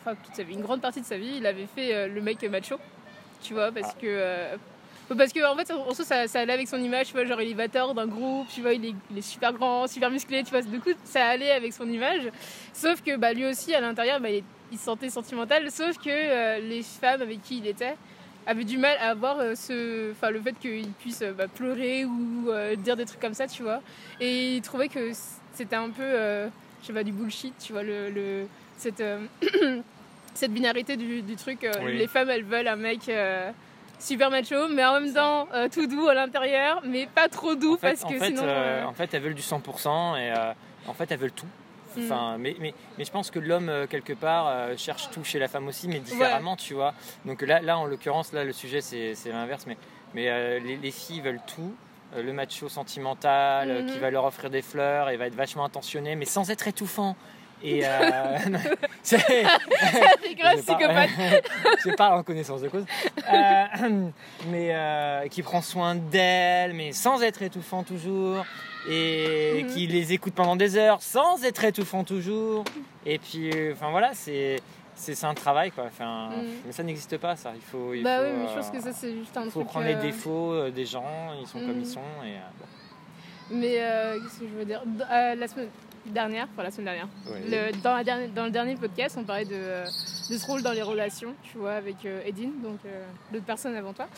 [0.00, 2.42] Enfin, toute sa vie, une grande partie de sa vie, il avait fait le mec
[2.50, 2.80] macho.
[3.42, 4.00] Tu vois, parce Ah.
[4.02, 4.56] que.
[5.10, 7.24] Euh, parce que en fait, en soi, ça, ça allait avec son image, tu vois,
[7.24, 10.42] genre il est d'un groupe, tu vois, il est, il est super grand, super musclé,
[10.42, 12.30] tu vois, du coup, ça allait avec son image.
[12.72, 16.58] Sauf que bah, lui aussi, à l'intérieur, bah, il, se sentait sentimental, sauf que euh,
[16.58, 17.96] les femmes avec qui il était
[18.46, 22.04] avaient du mal à avoir euh, ce, enfin, le fait qu'il puisse euh, bah, pleurer
[22.04, 23.80] ou euh, dire des trucs comme ça, tu vois.
[24.20, 25.10] Et il trouvait que
[25.52, 26.02] c'était un peu,
[26.82, 29.02] je sais pas, du bullshit, tu vois, le, le- cette,
[30.34, 31.66] cette binarité du, du truc.
[31.82, 31.96] Oui.
[31.96, 33.10] Les femmes, elles veulent un mec.
[33.98, 37.74] Super macho, mais en même temps euh, tout doux à l'intérieur, mais pas trop doux
[37.74, 38.42] En fait, parce en que fait, sinon.
[38.42, 40.52] euh, euh, en fait, elles veulent du 100% et euh,
[40.86, 41.46] en fait, elles veulent tout.
[41.96, 42.02] Mm.
[42.04, 45.66] Enfin, mais, mais, mais je pense que l'homme, quelque part, cherche tout chez la femme
[45.66, 46.92] aussi, mais différemment, tu vois.
[47.24, 49.78] Donc là, là en l'occurrence, là, le sujet, c'est l'inverse, mais,
[50.14, 51.74] mais les, les filles veulent tout.
[52.16, 56.26] Le macho sentimental qui va leur offrir des fleurs et va être vachement attentionné, mais
[56.26, 57.16] sans être étouffant.
[57.62, 57.88] Et euh,
[59.02, 59.16] c'est-
[60.38, 61.10] grave psychopathe.
[61.84, 62.84] je parle en connaissance de cause.
[63.32, 63.64] Euh,
[64.48, 68.44] mais euh, qui prend soin d'elle, mais sans être étouffant toujours.
[68.88, 69.70] Et Mhm.
[69.72, 72.62] qui les écoute pendant des heures sans être étouffant toujours.
[73.04, 74.60] Et puis, euh, enfin voilà, c'est.
[74.94, 75.84] c'est un travail quoi.
[75.88, 76.46] Enfin, Mm.
[76.66, 77.52] Mais ça n'existe pas ça.
[77.56, 77.94] Il faut.
[77.94, 79.70] Il Bah faut, oui, mais je pense que ça, c'est juste un Il faut truc.
[79.70, 81.04] prendre les défauts des gens,
[81.40, 81.80] ils sont comme Mm.
[81.80, 82.00] ils sont.
[82.24, 82.66] Et, bon.
[83.50, 83.72] Mais
[84.22, 84.82] qu'est-ce que je veux dire?
[85.08, 85.68] La semaine
[86.12, 87.08] dernière, enfin la semaine dernière,
[87.48, 89.84] le- dans, la dernière- dans le dernier podcast, on parlait de, euh,
[90.30, 93.74] de ce rôle dans les relations, tu vois, avec euh, Edine, donc euh, l'autre personne
[93.76, 94.08] avant toi.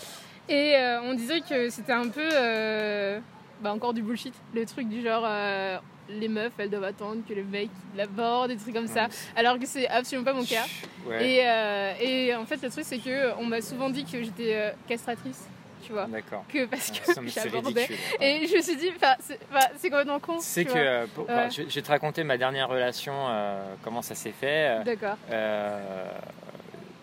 [0.48, 2.26] Et euh, on disait que c'était un peu.
[2.32, 3.20] euh,
[3.60, 4.34] bah, encore du bullshit.
[4.54, 5.24] Le truc du genre.
[5.26, 5.78] euh,
[6.10, 9.08] les meufs, elles doivent attendre que le mec l'aborde, des trucs comme ça.
[9.36, 10.64] Alors que c'est absolument pas mon cas.
[11.06, 11.22] Ouais.
[11.34, 14.54] Et, euh, et en fait, le truc, c'est que on m'a souvent dit que j'étais
[14.54, 15.46] euh, castratrice,
[15.88, 16.04] tu vois.
[16.06, 16.44] D'accord.
[16.48, 17.80] Que parce Ouais, que C'est j'abordais.
[17.86, 17.96] ridicule.
[18.20, 19.40] Et je me suis dit, c'est
[19.76, 20.36] c'est complètement con.
[20.38, 21.32] Tu que euh, pour- Ouais.
[21.34, 24.84] enfin, je, je vais te raconter ma dernière relation, euh, comment ça s'est fait.
[24.84, 25.16] D'accord.
[25.30, 26.10] Euh,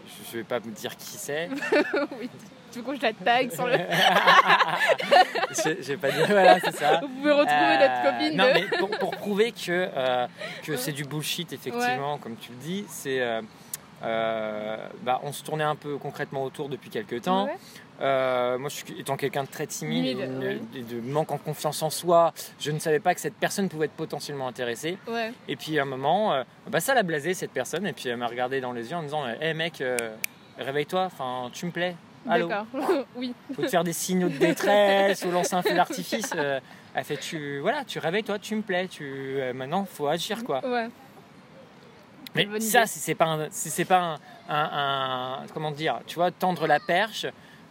[0.08, 1.50] je- vais pas me dire qui c'est.
[2.20, 2.30] oui.
[2.72, 3.78] Tu veux je la tag sur le.
[5.92, 6.26] vais pas dire.
[6.28, 7.00] Voilà, c'est ça.
[7.02, 8.54] Vous pouvez retrouver Euh, notre copine Non, de.
[8.54, 10.28] mais pour, pour prouver que, euh,
[10.64, 13.22] que c'est du bullshit, effectivement, comme tu le dis, c'est.
[14.04, 17.46] Euh, bah, on se tournait un peu concrètement autour depuis quelques temps.
[17.46, 17.58] Ouais.
[18.02, 20.20] Euh, moi, je suis, étant quelqu'un de très timide
[20.74, 23.86] et de, manque en confiance en soi, je ne savais pas que cette personne pouvait
[23.86, 24.98] être potentiellement intéressée.
[25.08, 25.32] Ouais.
[25.48, 27.88] Et puis à un moment, euh, bah, ça l'a blasé cette personne.
[27.88, 29.98] Et puis elle m'a regardé dans les yeux en me disant Hé mec, euh,
[30.58, 31.96] réveille-toi, enfin, tu me plais.
[32.28, 32.50] Allô
[33.16, 33.36] oui.
[33.56, 36.34] Faut te faire des signaux de détresse ou lancer un feu d'artifice.
[36.98, 38.88] Elle fait tu, voilà, tu réveilles-toi, tu me plais.
[38.88, 40.66] Tu, maintenant, faut agir quoi.
[40.66, 40.88] Ouais.
[42.36, 46.16] Mais ça, si c'est pas, un, si c'est pas un, un- un- comment dire, tu
[46.16, 47.26] vois, tendre la perche.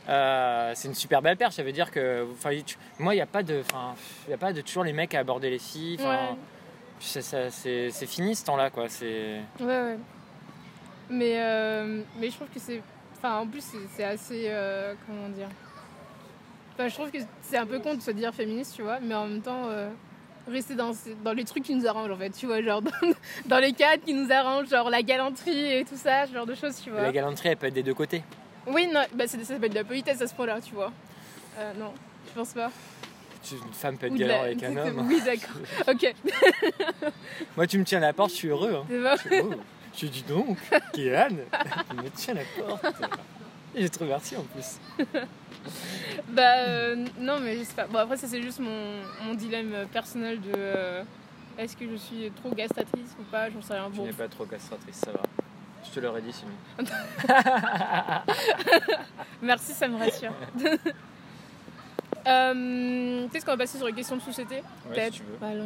[0.09, 2.27] euh, c'est une super belle perche, ça veut dire que
[2.67, 3.95] tu- moi il n'y a pas de enfin
[4.29, 6.37] il a pas de toujours les mecs à aborder les filles enfin, Ouais.
[7.01, 9.99] ça- ça- c'est c'est fini ce temps-là quoi c'est Ouais, ouais.
[11.09, 12.83] Mais, euh, mais je trouve que c'est.
[13.17, 14.45] Enfin, en plus, c'est c'est assez.
[14.49, 15.49] euh, comment dire
[16.75, 19.15] Enfin, je trouve que c'est un peu con de se dire féministe, tu vois, mais
[19.15, 19.69] en même temps,
[20.49, 20.93] rester dans,
[21.33, 22.91] les trucs qui nous arrangent, en fait, tu vois, genre dans,
[23.47, 26.55] dans les cadres qui nous arrangent, genre la galanterie et tout ça, ce genre de
[26.55, 27.03] choses, tu vois.
[27.03, 28.23] la galanterie elle peut être des deux côtés
[28.67, 30.93] Oui, non, bah, ça s'appelle de la politesse à ce point-là, tu vois.
[31.59, 31.93] Euh, non,
[32.29, 32.71] je pense pas.
[33.53, 35.57] Une femme peut être Ou de galant la- avec un homme Oui, d'accord.
[35.89, 36.15] Ok,
[37.57, 39.17] moi tu me tiens à la porte je suis heureux hein.
[39.23, 39.59] c'est bon.
[39.95, 40.57] Je, dis donc
[40.95, 42.87] Kéan tu me tiens à la porte
[43.77, 44.79] j'ai trop merci en plus
[46.29, 47.87] Bah euh, non mais je sais pas.
[47.87, 51.03] Bon après ça c'est juste mon, mon dilemme personnel de euh,
[51.59, 53.89] est-ce que je suis trop gastatrice ou pas, j'en sais rien.
[53.91, 54.05] tu Bon.
[54.07, 55.21] n'es pas trop castratrice ça va
[55.87, 56.51] je te l'aurais dit sinon
[59.43, 60.33] Merci ça me rassure.
[62.27, 64.57] euh, Qu'est-ce qu'on va passer sur les questions de société?
[64.57, 64.63] Ouais,
[64.95, 65.15] Peut-être.
[65.15, 65.27] si tu.
[65.41, 65.63] Vas-y.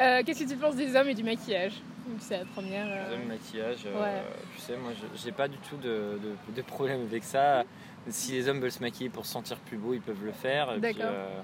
[0.00, 1.74] Euh, Qu'est-ce que tu penses des hommes et du maquillage?
[2.18, 2.86] C'est la première.
[2.88, 4.22] euh, Le maquillage, euh, Ouais.
[4.56, 7.62] tu sais, moi j'ai pas du tout de, de- de problème avec ça.
[8.08, 10.70] Si les hommes veulent se maquiller pour se sentir plus beau, ils peuvent le faire.
[10.70, 11.02] Et Puis, D'accord.
[11.12, 11.40] euh,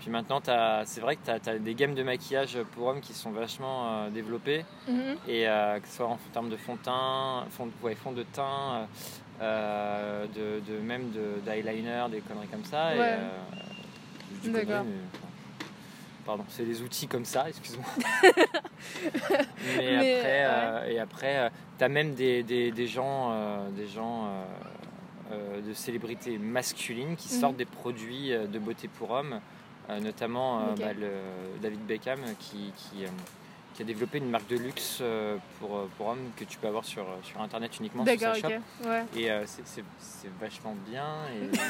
[0.00, 0.40] puis maintenant,
[0.84, 4.10] c'est vrai que tu as, des gammes de maquillage pour hommes qui sont vachement euh,
[4.10, 4.64] développées.
[4.88, 5.16] mhm.
[5.28, 8.12] Et euh, que ce soit en termes de fond de teint, fond, de- ouais, fond
[8.12, 8.86] de teint,
[9.40, 12.90] de, de- même de- d'eyeliner, des conneries comme ça.
[12.96, 13.18] Ouais.
[14.44, 14.84] D'accord.
[14.84, 14.92] mais,
[16.24, 17.84] Pardon, c'est des outils comme ça, excuse-moi.
[19.76, 23.32] mais, Mais, après, et après, tu as même des, des- des gens,
[23.76, 24.28] des gens
[25.30, 27.40] de célébrités masculines qui Mhm.
[27.40, 29.40] sortent des produits euh, de beauté pour hommes,
[29.90, 33.08] euh, notamment euh, bah, le- David Beckham qui, qui, euh,
[33.74, 36.66] qui a développé une marque de luxe euh, pour, euh, pour hommes que tu peux
[36.68, 38.48] avoir sur, sur internet uniquement sur sa shop.
[38.84, 39.02] Ouais.
[39.16, 39.82] Et euh, c'est-
[40.40, 41.06] vachement bien.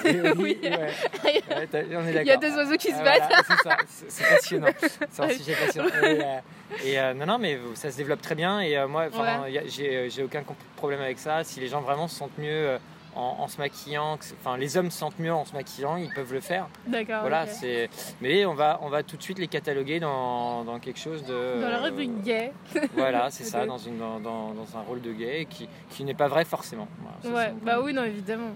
[0.04, 0.58] Et, et Oui.
[0.62, 0.90] ouais.
[1.24, 3.30] Ouais, t'as- on est Il y a deux oiseaux qui se Ah, battent.
[3.62, 4.66] voilà, c'est passionnant.
[5.10, 5.88] C'est un sujet passionnant.
[5.88, 8.60] Et, euh, euh, non, non, mais ça se développe très bien.
[8.60, 9.08] Et euh, moi,
[9.66, 10.42] j'ai aucun
[10.76, 11.44] problème avec ça.
[11.44, 12.78] Si les gens vraiment se sentent mieux euh,
[13.14, 16.32] en, en se maquillant, enfin, les hommes se sentent mieux en se maquillant, ils peuvent
[16.32, 16.68] le faire.
[16.86, 17.20] D'accord.
[17.20, 17.90] voilà, c'est.
[18.20, 21.60] Mais on va, on va tout de suite les cataloguer dans, dans quelque chose de.
[21.60, 22.52] Dans la euh, rubrique gay.
[22.94, 26.14] Voilà, c'est ça, dans, une, dans, dans- dans un rôle de gay qui, qui n'est
[26.14, 26.88] pas vrai forcément.
[27.00, 28.50] Voilà, ça, Ouais, bah oui, non, évidemment.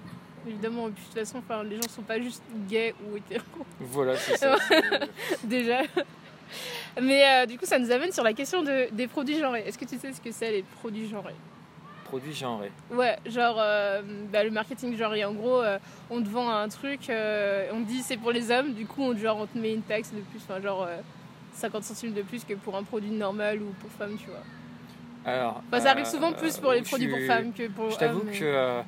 [0.49, 3.43] Évidemment, et puis de toute façon, enfin, les gens sont pas juste gays ou hétéros,
[3.81, 4.55] Voilà, c'est ça.
[5.45, 5.81] déjà.
[7.03, 9.65] Mais euh, du coup, ça nous amène sur la question de, des produits genrés.
[9.67, 11.35] Est-ce que tu sais ce que c'est les produits genrés?
[12.07, 12.71] Produit genré.
[12.93, 14.01] Ouais, genre euh,
[14.33, 15.25] bah, le marketing genré.
[15.25, 18.51] En gros, euh, on te vend un truc, euh, on te dit c'est pour les
[18.53, 20.99] hommes, du coup, on, genre, on te met une taxe de plus, enfin, genre euh,
[21.55, 24.43] 50 centimes de plus que pour un produit normal ou pour femme, tu vois.
[25.25, 28.23] Alors, Enfin, ça arrive souvent plus pour les produits pour femmes que pour Je t'avoue
[28.25, 28.83] mais- que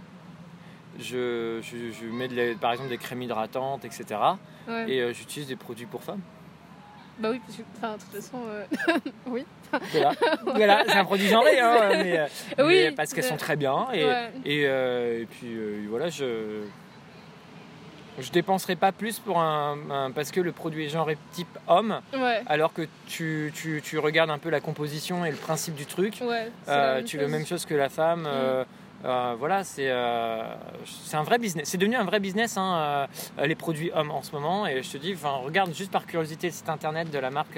[1.00, 4.04] je, je, je mets de la- par exemple des crèmes hydratantes, etc.
[4.68, 4.90] Ouais.
[4.90, 6.20] Et j'utilise des produits pour femmes.
[7.18, 8.64] Bah oui, parce que, enfin, de toute façon, euh,
[9.26, 9.44] oui.
[9.92, 10.12] Voilà,
[10.54, 12.26] voilà c'est un produit genré, hein, mais, euh,
[12.58, 13.86] Oui, mais parce qu'elles sont très bien.
[13.92, 14.30] Et, Ouais.
[14.44, 16.62] et, euh, et puis euh, voilà, je.
[18.18, 22.00] je dépenserai pas plus pour un, un- parce que le produit est genre type homme,
[22.14, 22.40] Ouais.
[22.46, 26.18] alors que tu, tu, tu regardes un peu la composition et le principe du truc.
[26.22, 26.50] Ouais.
[26.68, 27.26] Euh, la même tu chose.
[27.26, 28.24] veux même chose que la femme.
[28.26, 28.64] euh,
[29.04, 30.42] euh, voilà, c'est euh,
[30.84, 31.68] c'est un vrai business.
[31.68, 33.06] C'est devenu un vrai business, hein,
[33.38, 34.66] euh, les produits hommes en ce moment.
[34.66, 37.54] Et je te dis, regarde juste par curiosité le site internet de la marque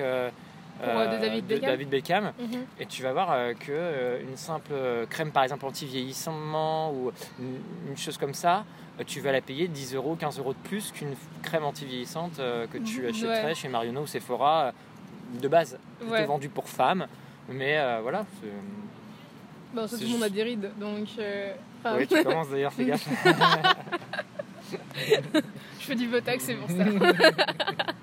[0.82, 1.70] Pour, de David Beckham.
[1.70, 2.32] David Beckham.
[2.38, 2.64] Mhm.
[2.78, 4.72] Et tu vas voir que une simple
[5.08, 7.56] crème, par exemple, anti-vieillissement ou une,
[7.90, 8.64] une chose comme ça,
[9.06, 12.36] tu vas la payer 10 euros, 15 euros de plus qu'une crème anti-vieillissante
[12.70, 13.54] que tu Mhm, achèterais ouais.
[13.54, 14.72] chez Marionneau ou Sephora
[15.40, 16.24] de base, Ouais.
[16.26, 17.06] vendu pour femmes.
[17.48, 18.26] Mais voilà.
[18.40, 18.48] c'est-
[19.72, 21.08] Bon, C'est tout le monde a des rides, donc.
[21.18, 21.52] euh,
[21.96, 23.06] Oui, tu commences d'ailleurs, fais gaffe.
[25.78, 26.84] je fais du botox, c'est pour ça.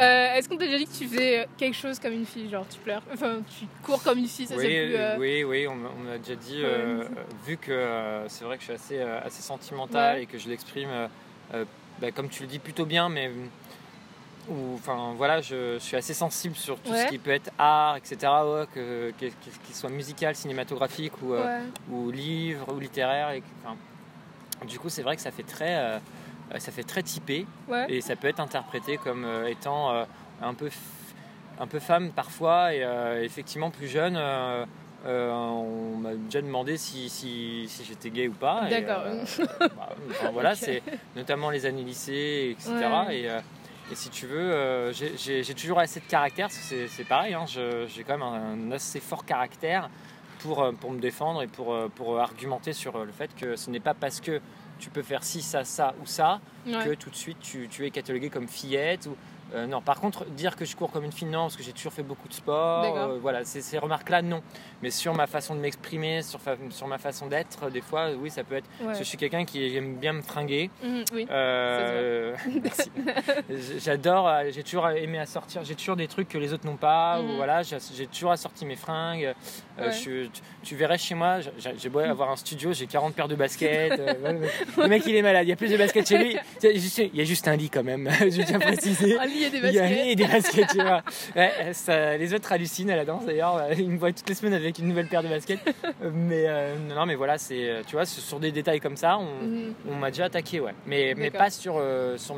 [0.00, 2.66] Euh, Est-ce qu'on t'a déjà dit que tu faisais quelque chose comme une fille Genre,
[2.68, 4.96] tu pleures Enfin, tu cours comme une fille, ça oui, c'est plus.
[4.96, 6.64] euh, oui, oui, on m'a on m'a déjà dit, Ouais.
[6.64, 7.04] euh,
[7.46, 10.22] vu que euh, c'est vrai que je suis assez, euh, assez sentimental Ouais.
[10.24, 11.06] et que je l'exprime, euh,
[11.54, 11.64] euh,
[12.00, 13.30] bah, comme tu le dis, plutôt bien, mais
[14.74, 17.04] enfin voilà, je, je suis assez sensible sur tout Ouais.
[17.04, 22.10] ce qui peut être art, etc., ouais, que, qu'il soit musical, cinématographique ou, euh, ou
[22.10, 23.30] livre ou littéraire.
[23.30, 23.42] Et,
[24.66, 25.98] du coup, c'est vrai que ça fait très, euh,
[26.58, 27.46] ça fait très typé.
[27.88, 30.04] Et ça peut être interprété comme euh, étant euh,
[30.42, 30.70] un, peu
[31.58, 32.74] un peu femme parfois.
[32.74, 32.84] Et
[33.22, 34.16] effectivement, plus jeune,
[35.06, 38.66] euh, on m'a déjà demandé si, si, si j'étais gay ou pas.
[38.70, 39.02] D'accord.
[39.04, 39.24] euh,
[39.60, 40.82] bah, enfin, voilà, c'est
[41.14, 42.74] notamment les années lycée, etc.
[43.06, 43.18] Ouais.
[43.20, 43.40] Et, euh,
[43.90, 47.44] et si tu veux, euh, j'ai- toujours assez de caractère, parce que c'est pareil, hein,
[47.46, 48.22] j'ai quand même
[48.70, 49.88] un, assez fort caractère
[50.40, 53.70] pour, euh, pour me défendre et pour, euh, pour argumenter sur le fait que ce
[53.70, 54.40] n'est pas parce que
[54.78, 56.84] tu peux faire ci, ça, ça ou ça Ouais.
[56.84, 59.06] que tout de suite tu, tu es catalogué comme fillette.
[59.06, 59.16] Ou,
[59.54, 61.72] euh, non, par contre, dire que je cours comme une fille, non, parce que j'ai
[61.72, 62.84] toujours fait beaucoup de sport.
[62.96, 64.42] Euh, voilà, ces, ces remarques-là, non.
[64.82, 68.30] Mais sur ma façon de m'exprimer, sur, fa- sur ma façon d'être, des fois, oui,
[68.30, 68.66] ça peut être.
[68.80, 68.86] Ouais.
[68.86, 70.70] parce que Je suis quelqu'un qui aime bien me fringuer.
[70.82, 71.26] Mhm, oui.
[71.30, 72.34] Euh,
[73.78, 77.20] J'adore, euh, j'ai toujours aimé assortir, j'ai toujours des trucs que les autres n'ont pas.
[77.20, 77.36] ou Mhm.
[77.36, 79.34] voilà, j'ai toujours assorti mes fringues.
[79.78, 79.92] Euh, Ouais.
[79.92, 81.38] je- tu, tu verrais chez moi,
[81.78, 83.98] j'ai beau avoir un studio, j'ai 40 paires de baskets.
[83.98, 84.14] euh,
[84.78, 86.36] le mec il est malade, il y a plus de baskets chez lui.
[86.62, 88.64] Il y a juste- il y a juste un lit quand même, je tiens à
[88.64, 89.16] préciser.
[89.40, 90.06] Y a des Il y a un lit baskets.
[90.12, 91.02] et des baskets, tu vois.
[91.36, 93.60] Ouais, ça- les autres hallucinent à la danse d'ailleurs.
[93.76, 95.58] Ils me voient toutes les semaines avec une nouvelle paire de baskets.
[96.12, 99.44] Mais euh, non, mais voilà, c'est, euh, tu vois, sur des détails comme ça, on,
[99.44, 99.74] Mhm.
[99.90, 100.74] on m'a déjà attaqué, ouais.
[100.86, 102.36] Mais, mais pas sur, euh, sur,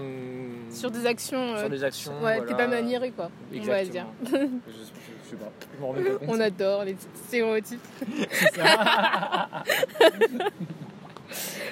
[0.70, 1.54] Sur des actions.
[1.54, 2.12] euh, sur des actions.
[2.22, 2.42] Ouais, voilà.
[2.42, 3.30] t'es pas maniéré quoi.
[3.54, 4.06] On va dire.
[4.24, 4.50] Exactement.
[4.66, 4.76] je, je-
[5.24, 5.50] je sais pas.
[5.76, 6.28] Je m'en remets pas compte.
[6.28, 7.80] On adore les stéréotypes.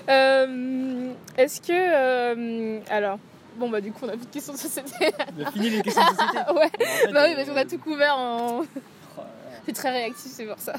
[0.08, 1.72] Euh, Est-ce que.
[1.72, 3.18] euh, alors.
[3.56, 5.12] Bon, bah, du coup, on a plus de questions de société.
[5.38, 6.38] On a fini les questions de société.
[6.54, 6.64] ouais.
[6.64, 8.60] En fait, Bah oui, euh, parce qu'on a tout couvert en.
[8.60, 8.66] oh.
[9.66, 10.74] C'est très réactif, c'est pour ça.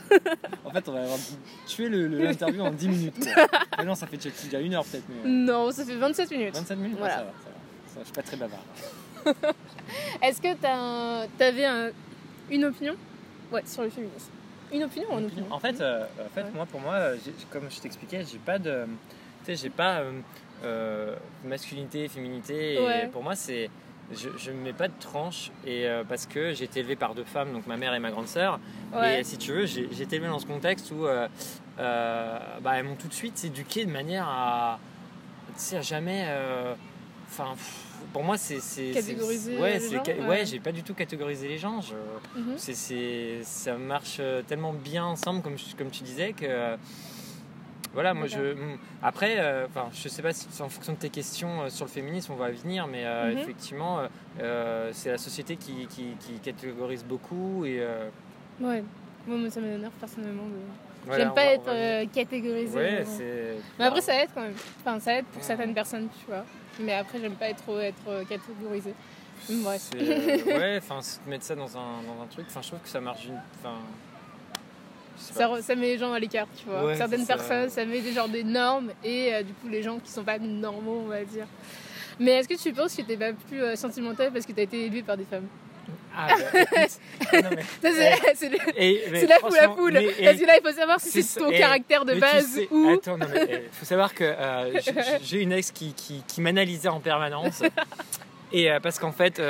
[0.64, 1.18] En fait, on va avoir
[1.66, 3.28] tué l'interview en 10 minutes.
[3.80, 5.06] Mais non, ça fait déjà une heure peut-être.
[5.10, 5.28] Mais...
[5.30, 6.56] Non, ça fait 27 minutes.
[6.56, 7.16] 27 minutes Voilà.
[7.16, 7.88] Ah, ça, va, ça, va.
[7.88, 8.64] Ça va, Je suis pas très bavard.
[10.22, 11.92] Est-ce que t'as un-
[12.52, 12.96] une opinion?
[13.52, 14.30] Ouais, sur le féminisme.
[14.74, 15.46] Une opinion ou une opinion?
[15.52, 16.52] En fait, euh, en fait Ouais.
[16.54, 17.18] moi, pour moi, euh,
[17.52, 18.86] comme je t'expliquais, j'ai pas de.
[19.46, 20.12] Tu sais, j'ai pas euh,
[20.66, 22.76] euh, masculinité, féminité.
[22.76, 23.08] Et Ouais.
[23.12, 23.70] pour moi, c'est.
[24.12, 27.24] Je, ne mets pas de tranche et euh, parce que j'ai été élevé par deux
[27.24, 28.60] femmes, donc ma mère et ma grande sœur.
[28.94, 29.22] Ouais.
[29.22, 31.28] Et si tu veux, j'ai été élevé dans ce contexte où euh,
[31.80, 34.78] bah, elles m'ont tout de suite éduqué de manière à,
[35.48, 36.28] tu sais, à jamais.
[37.28, 37.56] Enfin,
[38.14, 40.28] pour moi, c'est Catégoriser Ouais, les gens, ouais.
[40.28, 41.82] ouais, j'ai pas du tout catégorisé les gens.
[41.82, 41.96] Je,
[42.40, 43.42] Mhm.
[43.44, 46.76] ça marche tellement bien ensemble, comme tu disais, que.
[47.96, 48.54] Voilà, moi je.
[48.54, 51.86] mm, Après, euh, enfin, je sais pas si en fonction de tes questions euh, sur
[51.86, 53.38] le féminisme, on va venir, mais euh, Mhm.
[53.40, 54.02] effectivement,
[54.92, 57.80] c'est la société qui, qui, qui catégorise beaucoup et.
[58.62, 58.84] Ouais.
[59.28, 60.44] Moi, moi, ça m'énerve personnellement.
[60.44, 62.78] de- voilà, J'aime pas va- être va- catégorisée.
[62.78, 63.04] Ouais,
[63.80, 64.54] mais après, ça aide quand même.
[64.82, 66.46] Enfin, ça aide pour certaines personnes, tu vois.
[66.80, 68.94] Mais après, j'aime pas être trop être catégorisée.
[69.50, 73.28] Ouais, enfin, mettre ça dans un, dans un truc, enfin, je trouve que ça marche.
[73.60, 73.76] Enfin.
[73.76, 74.15] sais
[75.18, 76.86] Ça, met les gens à l'écart, tu vois.
[76.86, 77.36] Ouais, Certaines ça.
[77.36, 80.24] personnes, ça met des genres des normes et euh, du coup les gens qui sont
[80.24, 81.46] pas normaux, on va dire.
[82.20, 84.86] Mais est-ce que tu penses que t'es pas plus euh, sentimental parce que t'as été
[84.86, 85.48] élevé par des femmes?
[86.18, 87.00] Ah, bah, écoute,
[87.44, 87.64] non, mais-
[88.36, 89.94] C'est le- et- mais c'est la poule à franchement, poule.
[89.94, 92.20] mais- et- Parce que là, il faut savoir si c'est ton et- caractère de tu
[92.22, 92.90] base sais- ou.
[92.90, 94.80] Attends, non, mais il faut savoir que euh,
[95.24, 97.64] j'ai- une ex qui, qui, qui m'analysait en permanence.
[98.54, 99.46] Et parce qu'en fait, Ouais.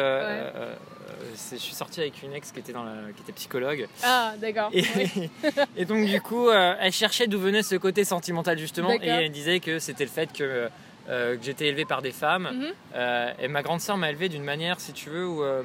[1.22, 3.88] Euh, je suis sorti avec une ex qui était, dans la, qui était psychologue.
[4.04, 4.70] Ah, d'accord.
[4.74, 5.30] Et, Oui.
[5.78, 8.92] et donc, du coup, euh, elle cherchait d'où venait ce côté sentimental, justement.
[8.92, 10.70] Et elle disait que c'était le fait que,
[11.10, 12.50] euh, que j'étais élevé par des femmes.
[12.54, 13.34] Mhm.
[13.40, 15.44] Et ma grande sœur m'a élevé d'une manière, si tu veux, où.
[15.44, 15.64] euh,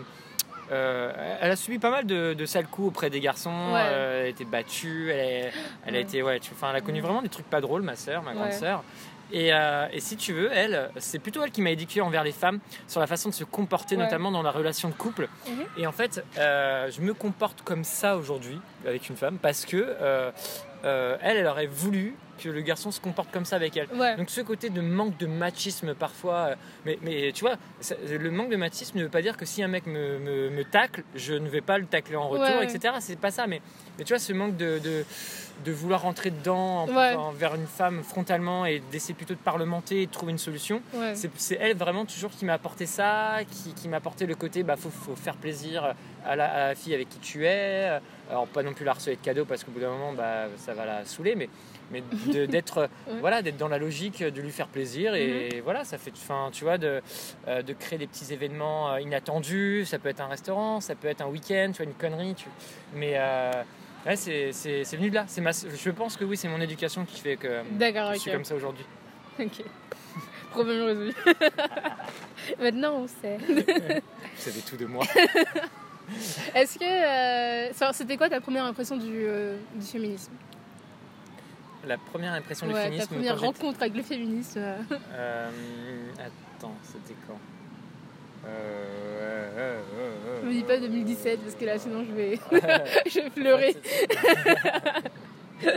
[1.40, 3.50] elle a subi pas mal de, de sales coups auprès des garçons.
[3.72, 3.80] Ouais.
[3.82, 5.10] euh, elle a été battue.
[5.10, 5.50] Elle,
[5.84, 6.00] a Ouais.
[6.02, 8.52] été, ouais, tu- elle a connu vraiment des trucs pas drôles, ma sœur, ma grande
[8.52, 8.84] sœur.
[9.32, 12.32] Et, euh, et si tu veux, elle, c'est plutôt elle qui m'a éduqué envers les
[12.32, 14.02] femmes sur la façon de se comporter, Ouais.
[14.04, 15.28] notamment dans la relation de couple.
[15.48, 15.64] Mhm.
[15.78, 19.76] Et en fait, euh, je me comporte comme ça aujourd'hui avec une femme parce que
[20.00, 20.30] euh,
[20.82, 23.88] elle, elle aurait voulu que le garçon se comporte comme ça avec elle.
[23.94, 24.16] Ouais.
[24.16, 28.30] Donc ce côté de manque de machisme parfois, euh, mais, mais tu vois, ça- le
[28.30, 31.02] manque de machisme ne veut pas dire que si un mec me, me, me tacle,
[31.14, 32.94] je ne vais pas le tacler en retour, Ouais, etc.
[33.00, 33.60] C'est pas ça, mais,
[33.98, 35.04] mais tu vois, ce manque de, de,
[35.64, 37.14] de vouloir rentrer dedans en- Ouais.
[37.14, 40.82] envers une femme frontalement et d'essayer plutôt de parlementer et de trouver une solution,
[41.14, 44.62] c'est c'est elle vraiment toujours qui m'a apporté ça, qui, qui m'a apporté le côté
[44.62, 47.98] bah faut, faut faire plaisir à la, à la fille avec qui tu es.
[48.30, 50.72] Alors pas non plus la harceler de cadeaux parce qu'au bout d'un moment bah, ça
[50.74, 51.48] va la saouler, mais,
[51.90, 52.02] mais
[52.46, 52.88] d'être
[53.20, 56.64] voilà d'être dans la logique de lui faire plaisir et voilà ça fait enfin tu
[56.64, 57.02] vois de,
[57.48, 59.84] euh, de créer des petits événements euh, inattendus.
[59.86, 62.34] Ça peut être un restaurant, ça peut être un week-end, tu vois une connerie.
[62.34, 62.46] Tu...
[62.94, 63.50] Mais euh,
[64.06, 65.24] ouais, c'est c'est- c'est venu de là.
[65.26, 68.30] C'est ma, je pense que oui c'est mon éducation qui fait que D'accord, je suis
[68.30, 68.84] comme ça aujourd'hui.
[69.38, 69.62] Ok.
[70.50, 71.12] Problème résolu.
[72.60, 73.38] Maintenant, on sait.
[73.38, 73.62] Vous
[74.36, 75.04] savez tout de moi.
[76.54, 76.84] Est-ce que.
[76.84, 80.32] euh, C'était quoi ta première impression du, euh, du féminisme?
[81.86, 83.14] La première impression du Ouais, ta féminisme.
[83.14, 84.60] première rencontre avec le féminisme.
[85.14, 85.60] euh.
[86.18, 87.38] Attends, c'était quand?
[88.46, 89.80] Euh,
[90.42, 92.38] Je me dis pas 2017 parce que là, sinon, je vais,
[93.10, 93.76] je vais pleurer.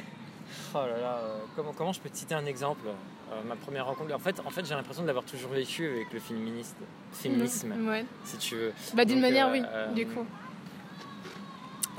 [0.73, 3.85] oh là là, euh, comment, comment je peux te citer un exemple Euh, Ma première
[3.85, 4.13] rencontre?
[4.13, 6.75] En fait, en fait j'ai l'impression de l'avoir toujours vécu avec le féministe,
[7.11, 8.05] féminisme, Ouais.
[8.25, 8.73] si tu veux.
[8.93, 9.61] Bah, d'une manière, oui,
[9.95, 10.25] du coup.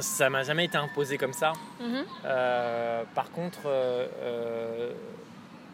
[0.00, 1.52] Ça m'a jamais été imposé comme ça.
[1.80, 2.04] Mhm.
[2.24, 4.92] Euh, par contre, euh, euh,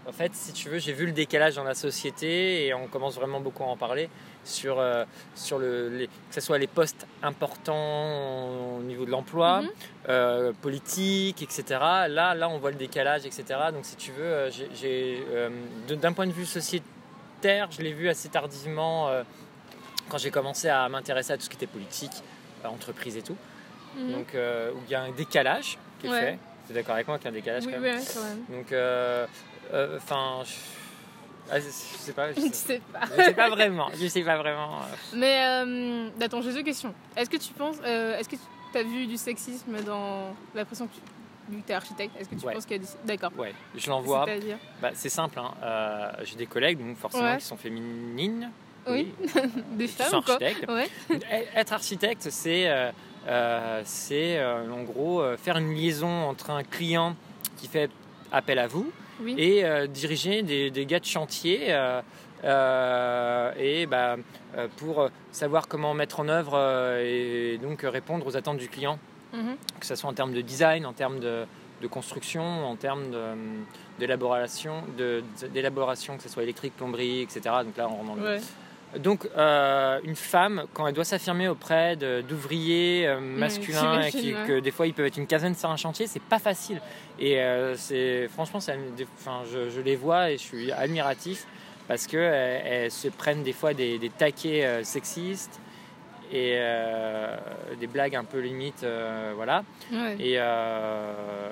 [0.07, 3.15] en fait, si tu veux, j'ai vu le décalage dans la société et on commence
[3.15, 4.09] vraiment beaucoup à en parler
[4.45, 5.05] sur, euh,
[5.35, 10.53] sur le, les- que ce soit les postes importants au niveau de l'emploi, Mhm.
[10.63, 11.65] politique, etc.
[12.09, 13.45] Là, là, on voit le décalage, etc.
[13.73, 15.23] Donc, si tu veux, j'ai-
[15.89, 19.09] d'un point de vue sociétaire, je l'ai vu assez tardivement
[20.09, 22.13] quand j'ai commencé à m'intéresser à tout ce qui était politique,
[22.65, 23.37] entreprise et tout.
[23.97, 24.13] Mhm.
[24.13, 26.21] Donc, euh, où il y a un décalage qui est Ouais.
[26.21, 26.39] fait.
[26.67, 28.23] Tu es d'accord avec moi qu'il y a un décalage Oui, quand même ouais, quand
[28.23, 28.45] même.
[28.59, 29.27] Donc, euh,
[29.73, 30.53] euh, enfin, je...
[31.51, 32.33] ah, je sais pas.
[32.33, 33.01] Je sais, sais pas.
[33.17, 33.89] je sais pas vraiment.
[34.01, 34.79] Je sais pas vraiment.
[35.15, 36.95] Mais euh, attends, j'ai deux questions.
[37.17, 38.37] Est-ce que tu penses, euh, est-ce que
[38.73, 41.01] tu as vu du sexisme dans l'impression que tu,
[41.57, 42.55] vu que tu es architecte, est-ce que tu Ouais.
[42.55, 42.89] penses qu'il y a des...
[43.05, 43.33] D'accord.
[43.37, 44.25] Ouais, je l'en vois.
[44.27, 45.41] C'est-à-dire Bah, c'est simple.
[45.41, 45.53] hein.
[45.65, 47.39] Euh, J'ai des collègues, donc forcément, Ouais.
[47.39, 48.51] qui sont féminines.
[48.87, 49.13] Oui.
[49.73, 50.71] des femmes sont ou quoi architectes.
[50.71, 50.89] Ouais.
[51.57, 52.69] Être architecte, c'est
[53.85, 57.15] c'est, euh, en gros euh, faire une liaison entre un client
[57.59, 57.91] qui fait
[58.33, 58.91] appel à vous
[59.23, 59.35] Oui.
[59.39, 62.01] et euh, diriger des, des gars de chantier euh,
[62.45, 64.17] euh, et bah,
[64.57, 67.05] euh, pour savoir comment mettre en œuvre euh,
[67.55, 68.99] et donc répondre aux attentes du client,
[69.33, 69.57] Mhm.
[69.79, 71.45] que ce soit en termes de design, en termes de,
[71.83, 73.05] de construction, en termes
[74.01, 74.83] d'élaboration,
[75.53, 77.41] d'élaboration, que ce soit électrique, plomberie, etc.
[77.65, 78.41] Donc là, on rentre dans le, Ouais.
[78.99, 84.47] Donc, euh, une femme, quand elle doit s'affirmer auprès d'ouvriers euh, masculins, et qui, ouais.
[84.47, 86.81] que des fois ils peuvent être une quinzaine sur un chantier, c'est pas facile.
[87.19, 88.61] Et euh, c'est franchement,
[88.97, 91.47] des- enfin, je, je les vois et je suis admiratif
[91.89, 95.61] parce que elles, se prennent des fois des, des taquets sexistes
[96.33, 96.57] et
[97.81, 98.87] des blagues un peu limites,
[99.35, 99.65] voilà.
[99.93, 100.17] Ouais.
[100.21, 100.39] Et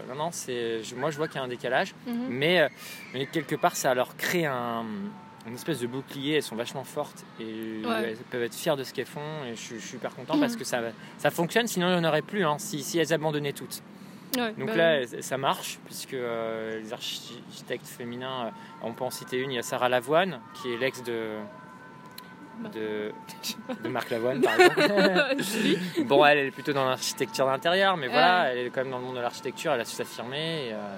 [0.08, 1.94] non, non, c'est, moi je vois qu'il y a un décalage.
[2.06, 2.68] Mais, euh,
[3.12, 4.84] mais quelque part, ça leur crée un,
[5.48, 6.36] une espèce de bouclier.
[6.36, 8.10] Elles sont vachement fortes et Ouais.
[8.10, 9.20] elles peuvent être fières de ce qu'elles font.
[9.46, 10.80] Et je, suis- je suis super content parce que ça,
[11.18, 13.82] ça fonctionne, sinon il n'y en aurait plus hein, si, si elles abandonnaient toutes.
[14.36, 15.22] Ouais, Donc bah là, oui.
[15.22, 18.50] ça marche puisque euh, les architectes féminins, euh,
[18.82, 19.50] on peut en citer une.
[19.50, 21.36] Il y a Sarah Lavoine qui est l'ex de.
[22.74, 23.12] De,
[23.84, 24.82] de Marc Lavoine par exemple.
[26.06, 28.50] Bon, elle, elle est plutôt dans l'architecture d'intérieur, mais voilà, Ouais.
[28.58, 30.70] elle est quand même dans le monde de l'architecture, elle a su s'affirmer.
[30.72, 30.96] euh,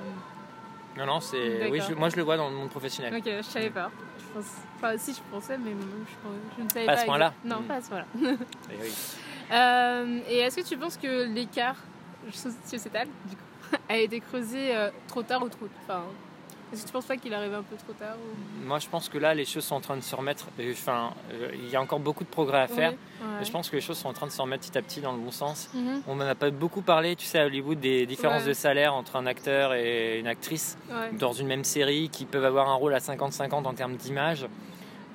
[0.97, 1.69] Non, non, c'est.
[1.71, 3.15] Oui, je- moi je le vois dans le monde professionnel.
[3.15, 3.91] Ok, je savais pas.
[4.35, 4.45] Pense...
[4.77, 7.35] Enfin, si je pensais, mais je, je ne savais Pas à ce point-là.
[7.45, 7.65] Non, Mm.
[7.65, 8.07] pas à ce point-là.
[8.23, 8.93] Et oui.
[9.53, 11.75] Euh, et est-ce que tu penses que l'écart
[12.65, 13.43] sociétal du coup,
[13.89, 16.05] a été creusé euh, trop tard ou trop enfin,
[16.73, 18.65] Est-ce que tu penses pas qu'il arrive un peu trop tard ou...
[18.67, 20.47] Moi je pense que là les choses sont en train de se remettre.
[20.59, 22.91] et, Enfin, euh, il y a encore beaucoup de progrès à faire.
[22.93, 22.97] Ouais.
[23.41, 25.01] Mais je pense que les choses sont en train de se remettre petit à petit
[25.01, 25.69] dans le bon sens.
[25.75, 28.49] Mhm, On n'en a pas beaucoup parlé, tu sais, à Hollywood, des différences Ouais.
[28.49, 31.17] de salaire entre un acteur et une actrice ouais.
[31.19, 34.47] dans une même série qui peuvent avoir un rôle à 50-50 en termes d'image.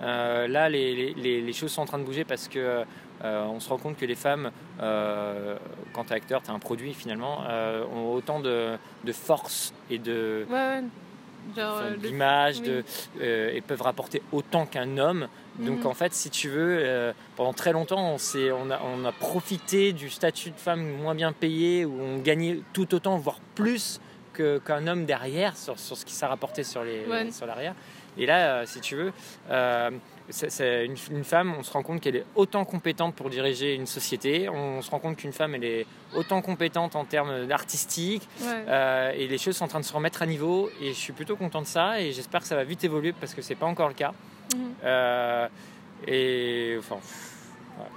[0.02, 2.84] Euh, là, les, les- les- les choses sont en train de bouger parce que
[3.24, 4.52] euh, on se rend compte que les femmes,
[4.82, 5.56] euh,
[5.94, 7.44] quand tu es acteur, tu es un produit finalement,
[7.96, 10.84] ont autant de, de force et de, Ouais, ouais.
[11.52, 12.84] Enfin, euh, le- d'image oui.
[13.22, 15.28] euh, et peuvent rapporter autant qu'un homme.
[15.60, 15.88] Donc Mhm.
[15.88, 20.10] en fait, si tu veux, euh, pendant très longtemps, on, a, on a profité du
[20.10, 24.02] statut de femme moins bien payé, où on gagnait tout autant, voire plus
[24.34, 27.32] qu'un homme derrière, sur, sur ce qui s'est rapporté sur les- Ouais.
[27.32, 27.74] sur l'arrière.
[28.18, 29.14] Et là, si tu veux,
[30.30, 33.86] c'est- une, une femme, on se rend compte qu'elle est autant compétente pour diriger une
[33.86, 34.50] société.
[34.50, 38.28] On se rend compte qu'une femme, elle est autant compétente en termes artistiques.
[38.42, 38.48] Ouais.
[38.68, 40.70] Euh, et les choses sont en train de se remettre à niveau.
[40.82, 42.02] Et je suis plutôt content de ça.
[42.02, 44.14] Et j'espère que ça va vite évoluer parce que c'est pas encore le cas.
[44.56, 44.74] Mhm.
[44.84, 45.48] Euh,
[46.08, 46.98] et enfin,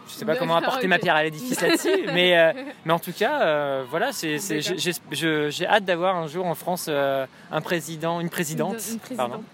[0.06, 2.52] je sais pas comment apporter ma pierre à l'édifice là-dessus, mais, euh,
[2.84, 8.30] mais en tout cas, voilà, j'ai, hâte d'avoir un jour en France un président, une
[8.30, 9.44] présidente, Une, une pardon,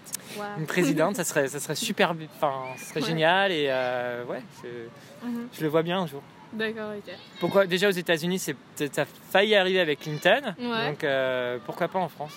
[0.57, 3.07] une présidente, ça serait, ça serait super, enfin, ça serait Ouais.
[3.07, 5.47] génial et euh, ouais, je, Mhm.
[5.53, 6.21] je le vois bien un jour.
[6.53, 7.13] D'accord, ok.
[7.39, 8.51] Pourquoi déjà aux États-Unis, ça
[8.97, 10.89] a failli arriver avec Clinton, Ouais.
[10.91, 12.33] donc euh, pourquoi pas en France?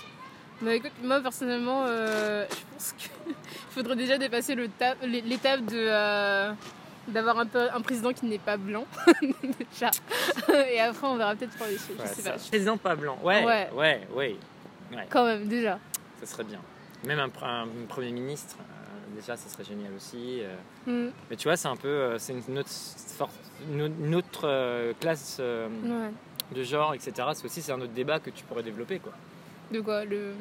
[0.61, 3.11] Bah écoute, moi personnellement, euh, je pense qu'il
[3.71, 4.99] faudrait déjà dépasser l'étape
[5.67, 6.53] de euh,
[7.07, 8.85] d'avoir un, président qui n'est pas blanc
[9.71, 9.91] déjà.
[10.69, 11.97] Et après, on verra peut-être pour les choses.
[11.99, 12.39] Ouais, je sais ça- pas.
[12.39, 13.69] Président pas blanc, ouais, Ouais.
[13.73, 14.37] ouais, ouais,
[15.11, 15.79] Quand même, déjà.
[16.21, 16.59] ça serait bien.
[17.05, 20.41] Même un, pr- un premier ministre, euh, déjà, ça serait génial aussi.
[20.43, 21.07] euh.
[21.09, 22.73] Mm, Mais tu vois, c'est un peu, euh, c'est une autre,
[23.71, 26.11] une classe ouais.
[26.57, 27.13] de genre, etc.
[27.35, 29.13] C'est aussi c'est un autre débat que tu pourrais développer, quoi.
[29.73, 30.33] De quoi le...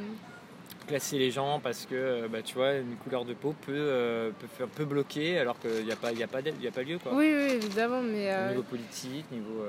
[0.87, 4.67] Classer les gens parce que, bah, tu vois, une couleur de peau peut, peut faire
[4.67, 6.97] peut bloquer alors qu'il n'y a pas, il y a pas, y a pas lieu,
[6.97, 7.11] quoi.
[7.13, 8.33] Oui, oui, évidemment, mais...
[8.45, 9.65] Au niveau politique, niveau.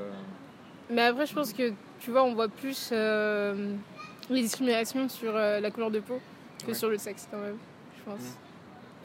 [0.91, 3.75] Mais après, je pense que, tu vois, on voit plus euh,
[4.31, 6.21] les discriminations sur euh, la couleur de peau
[6.63, 6.75] que Ouais.
[6.75, 7.57] sur le sexe, quand même,
[7.99, 8.21] je pense.
[8.21, 8.35] Mm.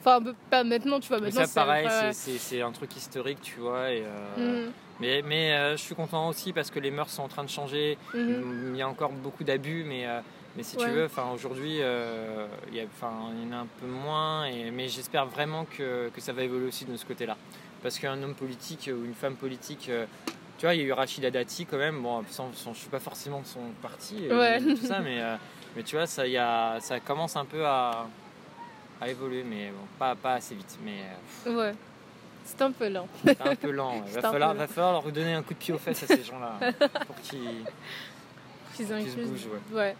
[0.00, 1.46] Enfin, pas maintenant, tu vois, Mais maintenant...
[1.46, 3.90] ça, pareil, c'est- un truc historique, tu vois.
[3.90, 4.02] Et,
[4.38, 7.28] euh, Mm, Mais, mais euh, je suis content aussi parce que les mœurs sont en
[7.28, 7.98] train de changer.
[8.14, 8.72] mhm.
[8.74, 10.20] Il y a encore beaucoup d'abus, mais, euh,
[10.56, 14.44] mais si tu veux, aujourd'hui, il y, en a un peu moins.
[14.44, 17.36] Et, mais j'espère vraiment que, que ça va évoluer aussi de ce côté-là.
[17.82, 19.90] Parce qu'un homme politique ou une femme politique,
[20.58, 22.00] tu vois, il y a eu Rachida Dati quand même.
[22.02, 24.60] Bon, sans, sans- je suis pas forcément de son parti, Ouais.
[24.60, 25.20] tout ça, mais,
[25.76, 28.06] mais tu vois, ça, y a, ça commence un peu à,
[29.00, 30.78] à évoluer, mais bon, pas, pas assez vite.
[30.84, 31.00] Mais
[31.46, 31.74] euh, Ouais.
[32.46, 33.08] C'est un peu lent.
[33.24, 34.02] c'est un peu lent.
[34.06, 36.22] Il va falloir, va falloir leur donner un coup de pied aux fesses à ces
[36.22, 36.58] gens-là
[37.06, 37.64] pour qu'ils.
[38.74, 39.76] Qu'ils Qu'ils se bougent, ouais.
[39.78, 39.96] Ouais.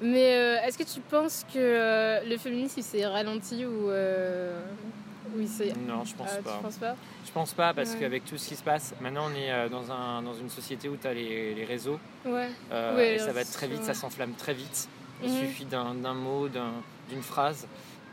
[0.00, 4.60] Mais euh, est-ce que tu penses que euh, le féminisme s'est ralenti ou euh,
[5.34, 5.72] ou il s'est.
[5.86, 6.52] Non, je pense pas.
[6.52, 6.96] Tu penses pas?
[7.26, 8.00] Je pense pas parce Ouais.
[8.00, 10.96] qu'avec tout ce qui se passe, maintenant on est dans, un, dans une société où
[10.96, 12.48] tu as les, les réseaux Ouais.
[12.70, 14.88] et les ça va réseaux être très vite, ça s'enflamme très vite.
[15.22, 15.38] Il Mhm.
[15.40, 17.66] suffit d'un mot, d'un- d'une phrase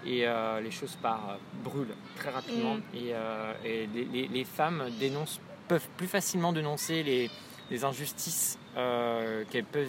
[0.05, 2.75] et euh, les choses partent, brûlent très rapidement.
[2.75, 2.81] Mhm.
[2.95, 7.29] Et, euh, et les, les- les femmes dénoncent, peuvent plus facilement dénoncer les,
[7.71, 9.87] les injustices euh, qu'elles peuvent,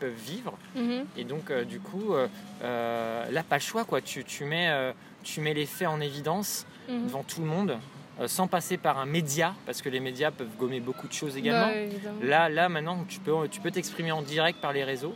[0.00, 0.56] vivre.
[0.76, 1.06] Mhm.
[1.16, 2.28] Et donc, euh, du coup, euh,
[2.62, 3.84] euh, là, pas le choix.
[3.84, 4.00] Quoi.
[4.00, 4.92] Tu, tu, mets, euh,
[5.24, 7.76] tu mets les faits en évidence devant tout le monde,
[8.20, 11.36] euh, sans passer par un média, parce que les médias peuvent gommer beaucoup de choses
[11.36, 11.66] également.
[11.72, 12.18] Ouais, évidemment.
[12.22, 15.14] Là, là, maintenant, tu peux, tu peux t'exprimer en direct par les réseaux.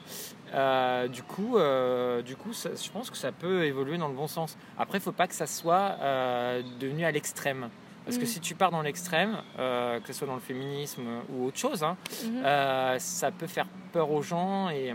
[0.54, 4.14] Euh, du coup, euh, du coup ça- je pense que ça peut évoluer dans le
[4.14, 4.56] bon sens.
[4.78, 7.68] Après, il faut pas que ça soit euh, devenu à l'extrême.
[8.04, 8.26] Parce que Mm.
[8.26, 11.96] si tu pars dans l'extrême, que ce soit dans le féminisme ou autre chose, hein,
[12.24, 12.42] Mhm.
[12.44, 14.68] euh, ça peut faire peur aux gens.
[14.70, 14.92] Et,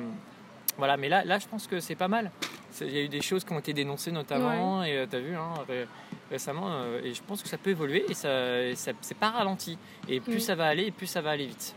[0.78, 2.32] voilà, mais là, là, je pense que c'est pas mal.
[2.82, 5.36] Il y a eu des choses qui ont été dénoncées notamment, et tu as vu
[5.36, 5.88] hein, ré-
[6.30, 6.70] récemment,
[7.02, 9.78] et je pense que ça peut évoluer et ça, et ça c'est pas ralenti.
[10.10, 10.40] Et plus Mm.
[10.42, 11.76] ça va aller, et plus ça va aller vite.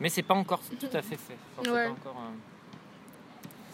[0.00, 1.36] Mais c'est pas encore tout à fait fait.
[1.58, 1.86] Enfin, Ouais.
[1.86, 2.22] pas encore,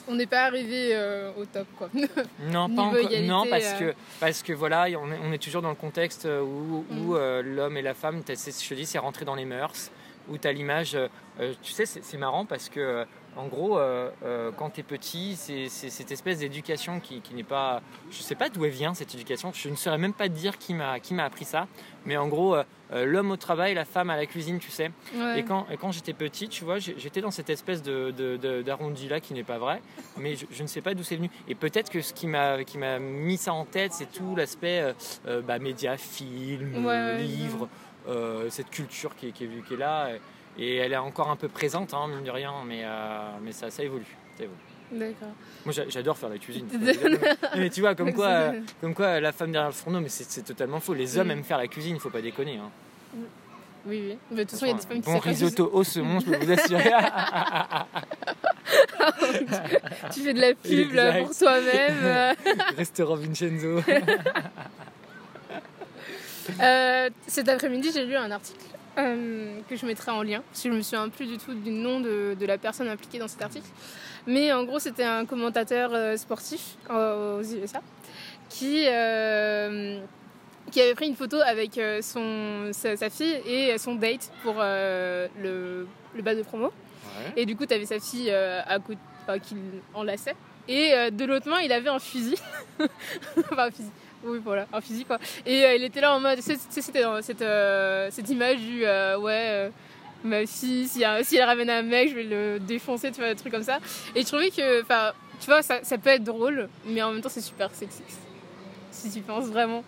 [0.09, 1.91] On n'est pas arrivé euh, au top quoi.
[2.51, 3.93] Non, pas égalité, non, parce euh.
[3.93, 7.17] que parce que voilà, on est, on est toujours dans le contexte où, où Mm.
[7.17, 9.91] euh, l'homme et la femme, je te dis, c'est rentré dans les mœurs.
[10.31, 11.09] Où tu as l'image, euh,
[11.41, 13.05] euh, tu sais, c'est marrant parce que euh,
[13.39, 17.45] en gros, euh, euh, quand tu es petit, c'est cette espèce d'éducation qui, qui n'est
[17.45, 17.81] pas.
[18.11, 19.53] Je sais pas d'où elle vient cette éducation.
[19.55, 21.69] Je ne saurais même pas te dire qui m'a appris ça.
[22.05, 22.65] Mais en gros, euh,
[23.05, 24.91] l'homme au travail, la femme à la cuisine, tu sais.
[25.15, 25.39] Ouais.
[25.39, 28.63] Et quand, et quand j'étais petit, tu vois, j'étais dans cette espèce de, de- de-
[28.63, 29.83] d'arrondi là qui n'est pas vrai,
[30.17, 31.31] mais je, je ne sais pas d'où c'est venu.
[31.47, 32.57] Et peut-être que ce qui m'a,
[32.99, 34.95] mis ça en tête, c'est tout l'aspect
[36.75, 37.69] bah, Ouais, ouais, livres,
[38.09, 40.11] euh, cette culture qui est, qui, est, qui est là.
[40.11, 40.21] Et,
[40.59, 43.71] et elle est encore un peu présente, hein, mine de rien, mais, euh, mais ça,
[43.71, 44.05] ça évolue.
[44.37, 44.59] ça évolue.
[44.91, 45.29] D'accord.
[45.67, 46.67] Moi j'a- j'adore faire la cuisine.
[47.57, 50.43] mais tu vois, comme quoi, euh, comme quoi la femme derrière le fourneau, mais c'est,
[50.43, 50.95] totalement faux.
[50.95, 51.33] Les hommes Mm.
[51.33, 52.57] aiment faire la cuisine, il faut pas déconner.
[52.57, 52.71] hein.
[53.87, 54.19] Oui, oui.
[54.31, 55.85] Mais de toute façon, il y a des femmes qui bon savent pas risotto au
[55.85, 56.91] saumon, je peux vous assurer.
[60.13, 62.35] Tu fais de la pub là, pour toi-même.
[62.77, 63.81] Restaurant Vincenzo.
[66.61, 68.65] Euh, cet après-midi, j'ai lu un article
[68.99, 71.71] euh, que je mettrai en lien, parce que je me souviens plus du tout du
[71.71, 73.69] nom de, de la personne impliquée dans cet article.
[74.29, 77.81] Mais en gros, c'était un commentateur euh, sportif euh, aux USA
[78.51, 80.01] qui, euh,
[80.71, 85.87] qui avait pris une photo avec son, sa, sa fille et son date pour le,
[86.15, 86.71] le bas de promo.
[87.37, 89.57] Et du coup, tu avais sa fille à côté, enfin, qui
[89.95, 90.37] enlaçait.
[90.67, 92.37] Et de l'autre main, il avait un fusil.
[93.51, 93.91] enfin, un fusil.
[94.25, 95.19] Oui, voilà, un fusil quoi.
[95.47, 96.37] Et euh, il était là en mode.
[96.39, 98.85] tu sais, C'était dans cette, euh, cette image du.
[98.85, 99.33] euh, ouais.
[99.49, 99.69] euh,
[100.25, 103.37] ma fille, si, si elle ramène un mec, je vais le défoncer, tu vois, des
[103.37, 103.79] trucs comme ça.
[104.17, 104.83] Et je trouvais que.
[104.83, 108.19] Enfin, tu vois, ça, ça peut être drôle, mais en même temps, c'est super sexiste.
[108.91, 109.85] Si tu penses vraiment.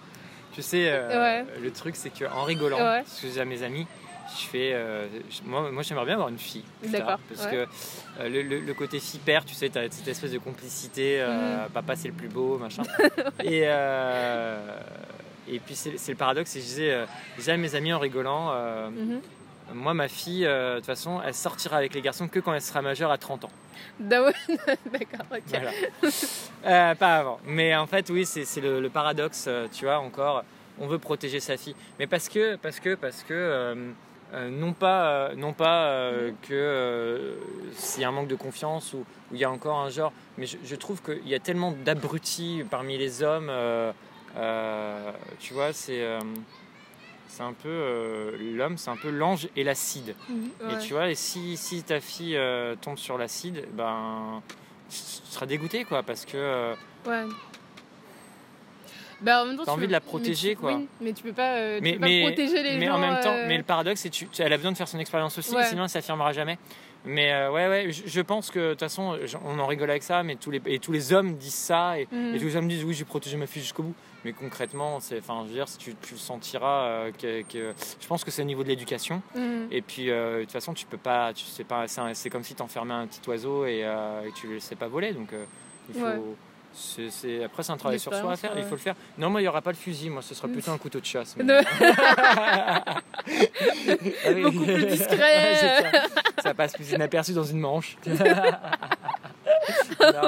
[0.53, 1.45] Tu sais, Ouais.
[1.61, 3.03] le truc, c'est qu'en rigolant, Ouais.
[3.07, 3.87] ce que j'ai à mes amis,
[4.39, 4.71] je fais.
[4.75, 5.07] euh,
[5.45, 6.65] moi, moi j'aimerais bien avoir une fille.
[6.85, 7.51] D'accord, Parce ouais.
[7.51, 7.57] que
[8.21, 11.21] euh, le, le- le côté fille-père, tu sais, t'as cette espèce de complicité.
[11.21, 11.71] euh, Mhm.
[11.73, 12.83] Papa, c'est le plus beau, machin.
[13.45, 13.65] et.
[15.49, 17.05] et puis c'est le paradoxe, que je disais,
[17.35, 18.53] je disais à mes amis en rigolant,
[18.91, 19.21] Mhm.
[19.75, 22.83] moi ma fille, de toute façon, elle sortira avec les garçons que quand elle sera
[22.83, 23.51] majeure à 30 ans.
[24.01, 25.43] D'accord, ok.
[26.63, 26.95] Voilà.
[26.95, 27.41] Pas avant.
[27.47, 30.45] Mais en fait, oui, c'est le, le paradoxe, tu vois, encore.
[30.83, 31.75] On veut protéger sa fille.
[31.99, 33.35] Mais parce que, parce que, parce que,
[34.33, 37.37] euh, non pas, euh, non pas euh, que
[37.75, 40.47] s'il y a un manque de confiance ou il y a encore un genre, mais
[40.47, 43.51] je, je trouve qu'il y a tellement d'abrutis parmi les hommes.
[45.41, 46.05] tu vois, c'est.
[47.29, 50.15] c'est un peu l'homme, c'est un peu l'ange et l'acide.
[50.29, 52.39] Mhm, Et tu vois, et si, si ta fille
[52.81, 54.43] tombe sur l'acide, ben,
[54.89, 56.75] tu seras dégoûté, quoi, parce que
[57.07, 57.25] Ouais.
[59.23, 60.75] Bah, en même temps, T'as envie de la mais protéger, tu- quoi.
[60.75, 62.95] oui, mais tu peux pas, euh, tu mais, pas mais, protéger les mais gens.
[62.95, 64.99] en même temps, euh, mais le paradoxe, c'est que elle a besoin de faire son
[64.99, 65.65] expérience aussi, Ouais.
[65.67, 66.59] sinon elle s'affirmera jamais.
[67.07, 70.03] Mais euh, ouais, ouais, je, je pense que de toute façon, on en rigole avec
[70.03, 72.35] ça, mais tous les, et tous les hommes disent ça, et, Mhm.
[72.35, 73.95] et tous les hommes disent oui, j'ai protégé ma fille jusqu'au bout.
[74.23, 78.07] Mais concrètement, enfin, je veux dire, si tu, tu le sentiras, euh, que, que- je
[78.07, 79.23] pense que c'est au niveau de l'éducation.
[79.35, 79.69] mhm.
[79.71, 82.55] Et puis, euh, de toute façon, tu peux pas, tu sais pas, c'est, comme si
[82.55, 85.13] tu enfermais un petit oiseau et, et tu le laissais pas voler.
[85.15, 85.29] Donc,
[85.89, 86.07] il faut.
[86.07, 86.19] Ouais.
[86.73, 88.95] C'est- après, c'est un travail sur soi à faire, il faut le faire.
[89.19, 91.05] Non, moi, il n'y aura pas le fusil, moi, ce sera plutôt un couteau de
[91.05, 91.37] chasse.
[91.41, 91.55] mais- De-
[93.27, 94.33] Ah.
[94.43, 95.55] Beaucoup plus discret.
[95.57, 96.43] Ça.
[96.43, 97.97] ça passe plus inaperçu dans une manche.
[98.07, 98.15] non,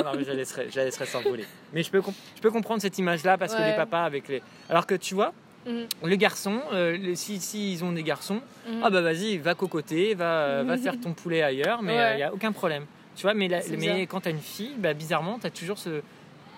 [0.04, 1.44] non, mais je la laisserai, je la laisserai s'envoler.
[1.72, 2.02] Mais je peux,
[2.36, 4.42] je peux comprendre cette image-là parce que les papas avec les.
[4.68, 5.32] Alors que tu vois,
[5.66, 5.86] Mhm.
[6.04, 8.80] les garçons, euh, les- si, si ils ont des garçons, Mhm.
[8.82, 12.16] ah bah vas-y, va cocoter, va, euh, va faire ton poulet ailleurs, mais il Ouais.
[12.16, 12.84] n'y a aucun problème.
[13.14, 15.78] Tu vois, mais, la- mais quand tu as une fille, bah, bizarrement, tu as toujours
[15.78, 16.02] ce,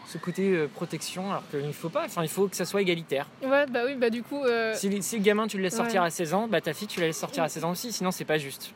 [0.06, 2.04] ce côté euh, protection, alors qu'il ne faut pas.
[2.04, 3.26] Enfin, il faut que ça soit égalitaire.
[3.42, 4.42] Ouais, bah oui, bah du coup.
[4.44, 6.08] euh, Si, si le gamin, tu le laisses sortir Ouais.
[6.08, 8.10] à 16 ans, bah, ta fille, tu la laisses sortir à 16 ans aussi, sinon
[8.10, 8.72] c'est pas juste.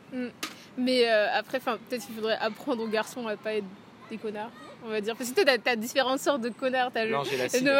[0.77, 3.65] Mais euh, après, enfin, peut-être qu'il faudrait apprendre aux garçons à pas être
[4.09, 4.51] des connards,
[4.85, 5.15] on va dire.
[5.15, 6.91] Parce que tu as, différentes sortes de connards.
[6.93, 7.11] T'as le.
[7.11, 7.71] Non, j'ai la cible.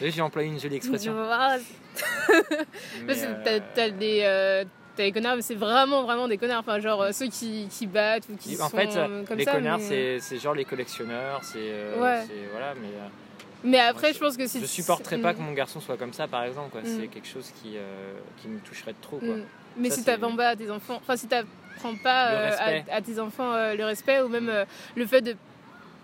[0.00, 1.14] J'ai employé une jolie expression.
[1.14, 1.58] Mais,
[3.06, 4.64] Parce que t'as- t'as des, euh,
[4.96, 6.60] t'as des connards, mais c'est vraiment, vraiment des connards.
[6.60, 9.44] Enfin, genre euh, ceux qui, qui battent ou qui en sont fait, euh, comme les
[9.44, 9.52] ça.
[9.52, 9.84] connards, mais...
[9.84, 11.58] c'est c'est genre les collectionneurs, c'est.
[11.58, 12.24] euh, Ouais.
[12.26, 12.88] c'est- Voilà, mais.
[13.64, 15.36] Mais après, Moi, je pense que si Je supporterais pas Mm.
[15.36, 16.70] que mon garçon soit comme ça, par exemple.
[16.70, 16.80] quoi.
[16.80, 16.98] Mm.
[17.00, 19.18] C'est quelque chose qui, euh, qui me toucherait de trop.
[19.18, 19.28] Quoi.
[19.36, 19.44] Mm.
[19.76, 22.46] Mais Ça, si c'est- t'apprends pas à tes enfants, enfin si t'apprends pas Le euh,
[22.50, 22.84] respect.
[22.90, 24.50] à, à tes enfants euh, le respect ou même
[24.96, 25.36] le fait de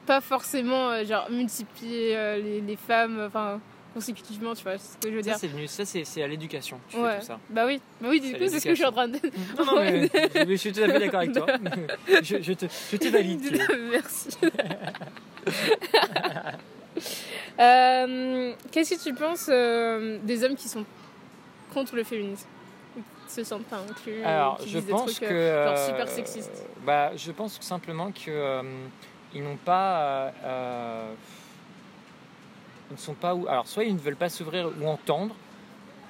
[0.06, 3.60] pas forcément genre multiplier les, les femmes, enfin
[3.98, 5.38] consécutivement, tu vois, c'est ce que je veux Ça, dire.
[5.38, 6.78] c'est venu, ça, c'est à l'éducation.
[6.88, 7.18] Tu fais Ouais.
[7.18, 7.38] tout ça.
[7.50, 9.18] Bah oui, bah oui, du C'est coup c'est ce que je suis en train de.
[9.58, 11.46] Non, non, mais je, je suis tout à fait d'accord avec toi.
[12.22, 13.60] Je, je te, je te valide.
[13.90, 14.28] Merci.
[17.60, 20.84] Euh, Qu'est-ce que tu penses euh, des hommes qui sont
[21.74, 22.46] contre le féminisme?
[23.26, 25.34] Qui se sentent pas inclus Alors, qui je disent des pense trucs, que.
[25.34, 26.64] euh, genre euh, super sexistes.
[26.86, 28.62] Bah, je pense simplement que euh,
[29.34, 30.32] ils n'ont pas.
[32.90, 33.46] Ne sont pas où.
[33.48, 35.34] Alors, soit ils ne veulent pas s'ouvrir ou entendre.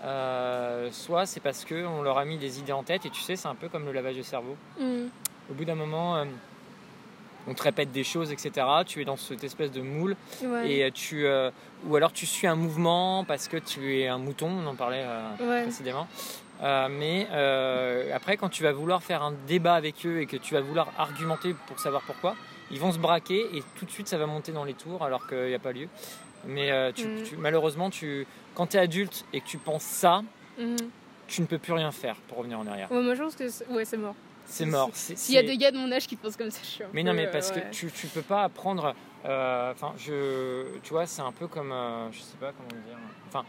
[0.05, 3.35] euh, soit c'est parce qu'on leur a mis des idées en tête et tu sais
[3.35, 5.07] c'est un peu comme le lavage de cerveau Mm.
[5.51, 6.24] au bout d'un moment euh,
[7.49, 10.14] on te répète des choses etc tu es dans cette espèce de moule
[10.45, 10.70] Ouais.
[10.70, 11.51] et tu euh,
[11.85, 15.05] ou alors tu suis un mouvement parce que tu es un mouton on en parlait
[15.41, 15.62] Ouais.
[15.62, 16.07] précédemment
[16.91, 17.26] mais
[18.14, 20.93] après quand tu vas vouloir faire un débat avec eux et que tu vas vouloir
[20.97, 22.37] argumenter pour savoir pourquoi
[22.70, 25.26] ils vont se braquer et tout de suite ça va monter dans les tours alors
[25.26, 25.89] qu'il n'y a pas lieu
[26.49, 27.23] mais euh, tu- Mm.
[27.23, 30.23] tu- malheureusement tu, quand tu es adulte et que tu penses ça
[30.59, 30.77] Mhm.
[31.29, 33.49] tu ne peux plus rien faire pour revenir en arrière Ouais, moi je pense que
[33.49, 34.15] c'est- ouais, c'est mort.
[34.47, 36.69] c'est mort S'il y a des gars de mon âge qui pensent comme ça, je
[36.69, 37.61] suis un Mais peu, non, mais euh, parce ouais.
[37.61, 38.95] que tu, tu peux pas apprendre.
[39.27, 40.65] euh, Enfin, je.
[40.85, 41.71] Tu vois, c'est un peu comme.
[41.73, 42.97] euh, je sais pas comment dire.
[43.29, 43.45] Enfin.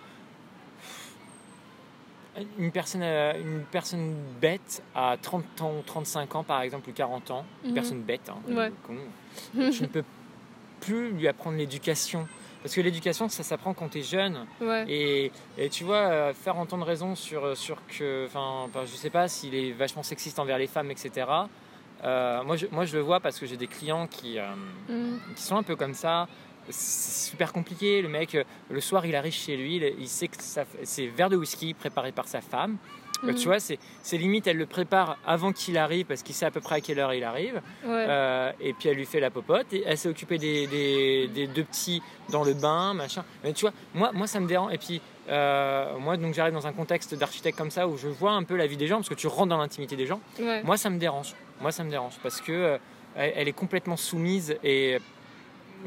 [2.57, 7.45] Une personne, une personne bête à 30 ans, 35 ans par exemple, ou 40 ans,
[7.63, 7.75] une Mhm.
[7.75, 8.71] personne bête, hein, Ouais.
[8.85, 8.95] con,
[9.71, 10.03] tu ne peux
[10.79, 12.27] plus lui apprendre l'éducation.
[12.61, 14.45] Parce que l'éducation, ça s'apprend quand tu es jeune.
[14.61, 14.83] Ouais.
[14.89, 18.25] Et, et tu vois, euh, faire entendre raison sur, sur que.
[18.25, 21.25] Enfin, enfin, je sais pas s'il est vachement sexiste envers les femmes, etc.
[22.03, 24.45] Euh, moi, je, moi, je le vois parce que j'ai des clients qui, euh,
[24.89, 25.19] Mhm.
[25.35, 26.27] qui sont un peu comme ça.
[26.69, 28.01] C'est super compliqué.
[28.01, 30.35] Le mec, euh, le soir, il arrive chez lui, il, il sait que
[30.83, 32.77] c'est verre de whisky préparé par sa femme.
[33.35, 36.51] Tu vois, c'est c'est limite, elle le prépare avant qu'il arrive parce qu'il sait à
[36.51, 37.55] peu près à quelle heure il arrive.
[37.85, 38.05] Ouais.
[38.07, 41.47] Euh, et puis elle lui fait la popote et elle s'est occupée des, des- des
[41.47, 43.23] deux petits dans le bain, machin.
[43.43, 44.73] Mais tu vois, moi, moi ça me dérange.
[44.73, 48.31] Et puis euh, moi, donc j'arrive dans un contexte d'architecte comme ça où je vois
[48.31, 50.21] un peu la vie des gens parce que tu rentres dans l'intimité des gens.
[50.39, 50.63] ouais.
[50.63, 51.35] Moi, ça me dérange.
[51.61, 52.77] Moi, ça me dérange parce que euh,
[53.15, 54.97] elle est complètement soumise et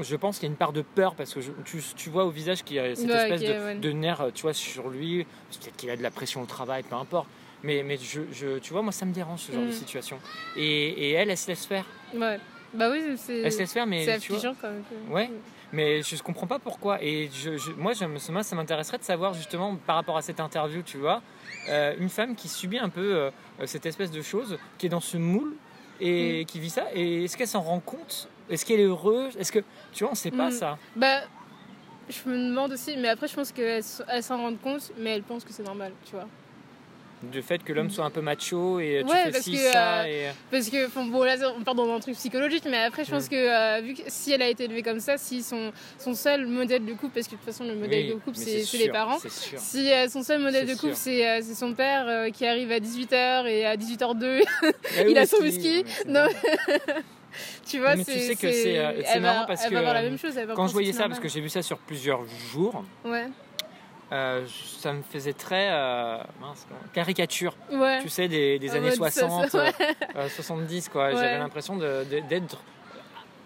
[0.00, 2.24] je pense qu'il y a une part de peur parce que je- tu, tu vois
[2.24, 3.74] au visage qu'il y a cette Ouais, espèce de, ouais.
[3.76, 5.24] de nerf, tu vois, sur lui.
[5.60, 7.28] Peut-être qu'il a de la pression au travail, peu importe.
[7.62, 9.72] Mais, mais je, je- tu vois, moi, ça me dérange ce genre de Mm.
[9.72, 10.18] situation.
[10.56, 11.84] Et, et elle, elle se laisse faire.
[12.14, 12.38] Ouais.
[12.74, 13.38] Bah oui, c'est.
[13.40, 14.82] Elle se laisse faire, mais C'est affligeant quand même.
[15.10, 15.30] Ouais.
[15.74, 17.02] Mais je ne comprends pas pourquoi.
[17.02, 18.04] Et je, je- moi, je,
[18.42, 21.22] ça m'intéresserait de savoir justement par rapport à cette interview, tu vois,
[21.68, 23.30] euh, une femme qui subit un peu euh,
[23.66, 25.54] cette espèce de chose, qui est dans ce moule
[26.00, 26.86] et qui vit ça.
[26.94, 29.36] Et est-ce qu'elle s'en rend compte Est-ce qu'elle est heureuse?
[29.36, 29.60] Est-ce que
[29.92, 30.52] tu vois, on ne sait pas Mm.
[30.52, 30.78] ça.
[30.94, 31.20] Bah,
[32.08, 35.42] je me demande aussi, mais après, je pense qu'elle s'en rend compte, mais elle pense
[35.44, 36.28] que c'est normal, tu vois.
[37.22, 39.58] Du fait que l'homme soit un peu macho et tu Ouais, fais parce ci, que,
[39.58, 40.00] ça.
[40.00, 40.26] euh, Et...
[40.50, 43.28] Parce que, bon, là, on part dans un truc psychologique, mais après, je pense Mm.
[43.28, 46.48] que euh, vu que si elle a été élevée comme ça, si son, son seul
[46.48, 48.88] modèle de couple, parce que de toute façon, le modèle Oui, de couple, c'est les
[48.88, 49.20] parents.
[49.56, 52.80] Si euh, son seul modèle de couple, c'est euh, son père euh, qui arrive à
[52.80, 54.42] 18h et à 18h02,
[54.96, 55.84] Mais il a son whisky.
[56.08, 56.26] Non.
[57.66, 58.20] tu vois, Mais tu c'est.
[58.20, 60.38] sais que c'est, euh, marrant parce que, la euh, même chose.
[60.54, 62.20] Quand je voyais ça, parce que j'ai vu ça sur plusieurs
[62.52, 63.26] jours, Ouais.
[64.12, 64.44] euh,
[64.78, 67.56] ça me faisait très euh, mince, caricature.
[67.70, 68.00] Ouais.
[68.02, 69.72] tu sais, des, des années mode ça, 60, ça, ouais.
[70.16, 71.06] euh, 70, quoi.
[71.08, 71.12] Ouais.
[71.14, 72.58] J'avais l'impression d'être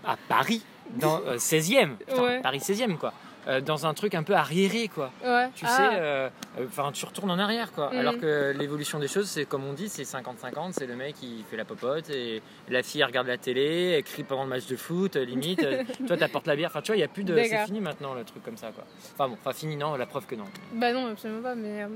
[0.04, 0.62] à Paris,
[0.96, 2.40] dans euh, 16e, Putain.
[2.42, 3.12] Paris 16e, quoi.
[3.48, 5.12] Euh, dans un truc un peu arriéré, quoi.
[5.24, 5.48] Ouais.
[5.54, 5.76] Tu Ah.
[5.76, 6.28] sais, euh,
[6.58, 7.90] euh, enfin, tu retournes en arrière, quoi.
[7.92, 7.98] Mhm.
[7.98, 11.44] Alors que l'évolution des choses, c'est comme on dit, c'est 50-50, c'est le mec qui
[11.48, 14.66] fait la popote et la fille elle regarde la télé, elle crie pendant le match
[14.66, 15.64] de foot, limite.
[16.08, 16.70] toi, t'apportes la bière.
[16.70, 17.36] Enfin, tu vois, il y a plus de.
[17.44, 18.84] C'est fini maintenant, le truc comme ça, quoi.
[19.14, 20.44] Enfin bon, enfin fini, non, la preuve que non.
[20.72, 21.54] Bah non, absolument pas.
[21.54, 21.88] Mais, euh,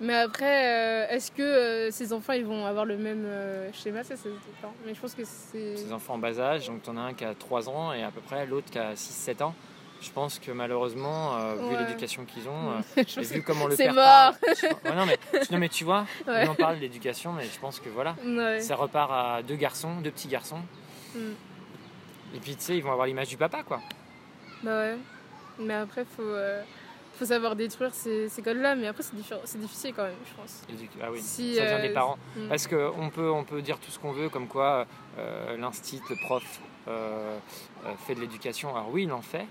[0.00, 4.04] mais après, euh, est-ce que euh, ces enfants ils vont avoir le même euh, schéma
[4.04, 4.28] Ça, c'est
[4.62, 4.70] pas.
[4.86, 5.76] Mais je pense que c'est.
[5.76, 8.12] Ces enfants en bas âge, donc t'en as un qui a 3 ans et à
[8.12, 9.54] peu près l'autre qui a 6-7 ans.
[10.00, 11.78] Je pense que malheureusement, euh, vu Ouais.
[11.84, 12.80] l'éducation qu'ils ont, euh,
[13.16, 14.04] et vu comment le c'est père mort.
[14.04, 15.18] parle, je pense- Ouais, non, mais,
[15.50, 16.46] non mais tu vois, Ouais.
[16.46, 19.56] on en parle de l'éducation, mais je pense que voilà, que- ça repart à deux
[19.56, 20.60] garçons, deux petits garçons.
[21.14, 21.18] Mm.
[22.36, 23.80] Et puis tu sais, ils vont avoir l'image du papa quoi.
[24.62, 24.96] Bah ouais.
[25.58, 26.62] Mais après, faut, euh,
[27.18, 28.76] faut savoir détruire ces, ces codes-là.
[28.76, 30.62] Mais après, c'est diffi- c'est difficile quand même, je pense.
[30.70, 32.18] Édu- Ah oui, Si, ça vient euh, des parents.
[32.36, 32.48] Mm.
[32.48, 34.86] Parce qu'on peut, on peut dire tout ce qu'on veut, comme quoi
[35.58, 36.60] l'instit, le prof
[38.06, 38.70] fait de l'éducation.
[38.76, 39.46] Alors oui, il en fait,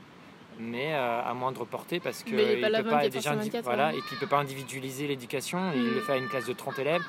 [0.59, 3.49] mais euh, à moindre portée parce que il là peut pas 24 déjà sur indi-
[3.49, 3.91] 24, voilà, hein.
[3.91, 5.71] et puis il peut pas individualiser l'éducation.
[5.75, 5.93] Il Mm.
[5.95, 7.03] le fait à une classe de 30 élèves.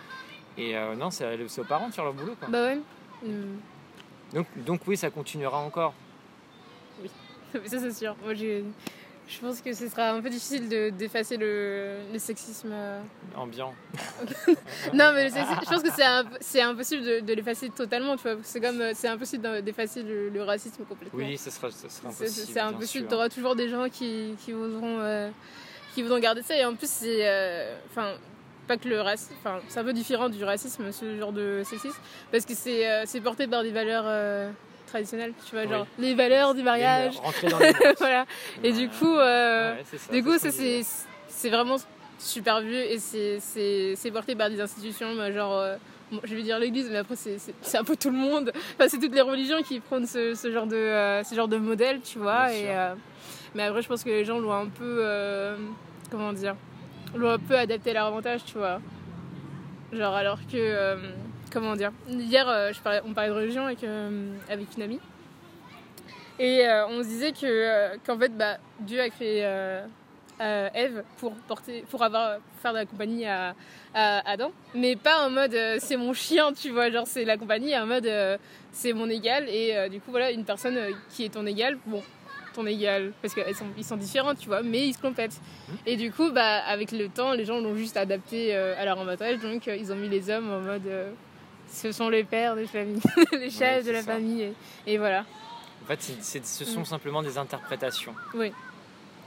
[0.56, 1.24] Et euh, non, c'est
[1.60, 2.34] aux parents de faire leur boulot.
[2.38, 2.48] Quoi.
[2.48, 2.78] Bah ouais.
[3.22, 3.58] Mm.
[4.34, 5.94] Donc, donc oui, ça continuera encore.
[7.02, 7.08] Mais
[7.68, 8.14] ça, c'est sûr.
[8.22, 8.64] Moi, j'ai.
[9.28, 12.70] Je pense que ce sera un peu difficile de- d'effacer le, le sexisme.
[12.72, 13.00] euh.
[13.36, 13.74] Ambiant.
[14.94, 18.16] Non, mais le sexisme, je pense que c'est imp- c'est impossible de, de l'effacer totalement,
[18.16, 18.36] tu vois.
[18.42, 21.18] C'est comme euh, c'est impossible d'effacer le, le racisme complètement.
[21.18, 22.46] Oui, ce sera, ce sera impossible.
[22.52, 23.08] C'est impossible.
[23.08, 25.28] Tu auras toujours des gens qui, qui voudront euh,
[25.94, 26.56] qui voudront garder ça.
[26.56, 28.14] Et en plus, c'est euh, enfin
[28.66, 29.34] pas que le racisme.
[29.40, 31.98] Enfin, c'est un peu différent du racisme, ce genre de sexisme,
[32.32, 34.04] parce que c'est euh, c'est porté par des valeurs
[34.88, 35.32] traditionnelles.
[35.46, 35.70] Tu vois, Oui.
[35.70, 37.14] genre les valeurs du mariage.
[37.16, 37.94] Et Rentrer dans les mots.
[37.98, 38.24] voilà.
[38.62, 39.16] Et du coup.
[39.16, 40.82] euh, Ouais, c'est ça, du c'est coup, ce ça qu'on disait.
[40.82, 41.76] c'est c'est vraiment
[42.18, 45.76] super vieux et c'est- porté par des institutions, bah, genre, euh,
[46.10, 47.38] bon, je vais dire l'église, mais après c'est-
[47.76, 48.50] un peu tout le monde.
[48.74, 51.58] Enfin, c'est toutes les religions qui prônent ce, ce genre de euh, ce genre de
[51.58, 52.46] modèle, tu vois.
[52.48, 52.70] Bien Et, sûr.
[52.70, 52.94] euh,
[53.54, 55.56] mais après, je pense que les gens l'ont un peu, euh,
[56.10, 56.56] comment dire,
[57.14, 58.80] l'ont un peu adapté à leur avantage, tu vois.
[59.92, 60.56] Genre alors que,
[61.52, 65.00] comment dire, hier, euh, je parlais, on parlait de religion avec euh, avec une amie.
[66.38, 69.40] Et euh, on se disait que qu'en fait bah, Dieu a créé
[70.40, 73.56] Ève pour porter pour avoir faire de la compagnie à,
[73.92, 74.52] à Adam.
[74.74, 78.08] Mais pas en mode c'est mon chien tu vois genre c'est la compagnie en mode
[78.70, 79.48] c'est mon égal.
[79.48, 80.78] Et du coup voilà une personne
[81.10, 82.04] qui est ton égal bon
[82.58, 85.40] ton égal parce qu'ils sont, ils sont différents tu vois mais ils se complètent.
[85.86, 89.00] Et du coup bah avec le temps les gens l'ont juste adapté euh, à leur
[89.00, 89.38] avantage.
[89.38, 91.10] Donc euh, ils ont mis les hommes en mode euh,
[91.70, 93.00] ce sont les pères des familles
[93.32, 94.12] les chefs de la ça.
[94.12, 94.54] famille et,
[94.86, 95.24] et voilà
[95.84, 96.84] En fait, ce sont Mm.
[96.84, 98.14] simplement des interprétations.
[98.34, 98.52] Oui.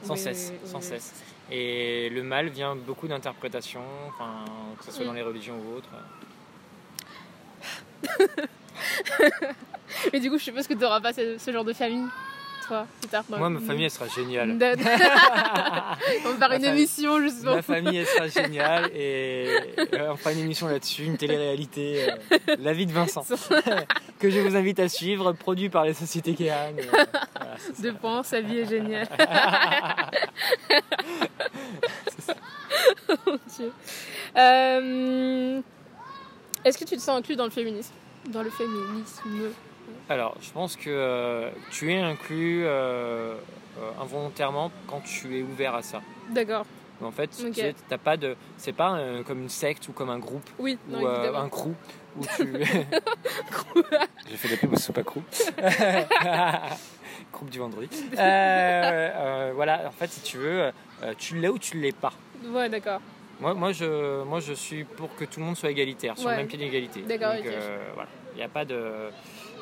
[0.03, 1.13] Sans Oui, cesse, oui, sans cesse.
[1.51, 3.83] Et le mal vient beaucoup d'interprétations,
[4.79, 5.89] que ce soit dans les religions ou autres.
[10.13, 12.05] Mais du coup, je suppose que tu n'auras pas ce, ce genre de famille,
[12.71, 12.87] toi,
[13.37, 14.51] Moi, ma famille, elle sera géniale.
[16.25, 17.55] On va faire une émission justement.
[17.55, 19.47] Ma famille, elle sera géniale et
[19.93, 23.25] euh, on fera une émission là-dessus, une télé-réalité, euh, La vie de Vincent,
[24.19, 26.73] que je vous invite à suivre, produit par les sociétés Kéhan.
[26.77, 27.83] euh, voilà, ça.
[27.83, 29.07] De points, sa vie est géniale.
[33.27, 33.71] Mon Dieu.
[34.37, 35.61] Euh,
[36.63, 37.93] Est-ce que tu te sens inclus dans le féminisme?
[38.27, 39.51] Dans le féminisme
[40.11, 43.33] Alors, je pense que euh, tu es inclus euh,
[43.79, 46.01] euh, involontairement quand tu es ouvert à ça.
[46.29, 46.65] D'accord.
[46.99, 47.53] Mais en fait, Ok.
[47.53, 50.77] tu sais, t'as pas de, c'est pas comme une secte ou comme un groupe Oui,
[50.89, 51.73] non, ou euh, un crew
[52.17, 52.53] où tu.
[54.29, 55.21] J'ai fait des pubs au soupe crew.
[57.33, 58.05] groupe du vendredi.
[58.13, 60.71] Euh, euh, voilà, en fait, si tu veux,
[61.03, 62.13] euh, tu l'es ou tu l'es pas.
[62.45, 62.99] Ouais, d'accord.
[63.39, 66.33] Moi, moi, je, moi, je suis pour que tout le monde soit égalitaire, sur Ouais.
[66.33, 67.01] le même pied d'égalité.
[67.01, 68.09] D'accord, Donc, euh, voilà.
[68.33, 69.09] Il n'y a pas de.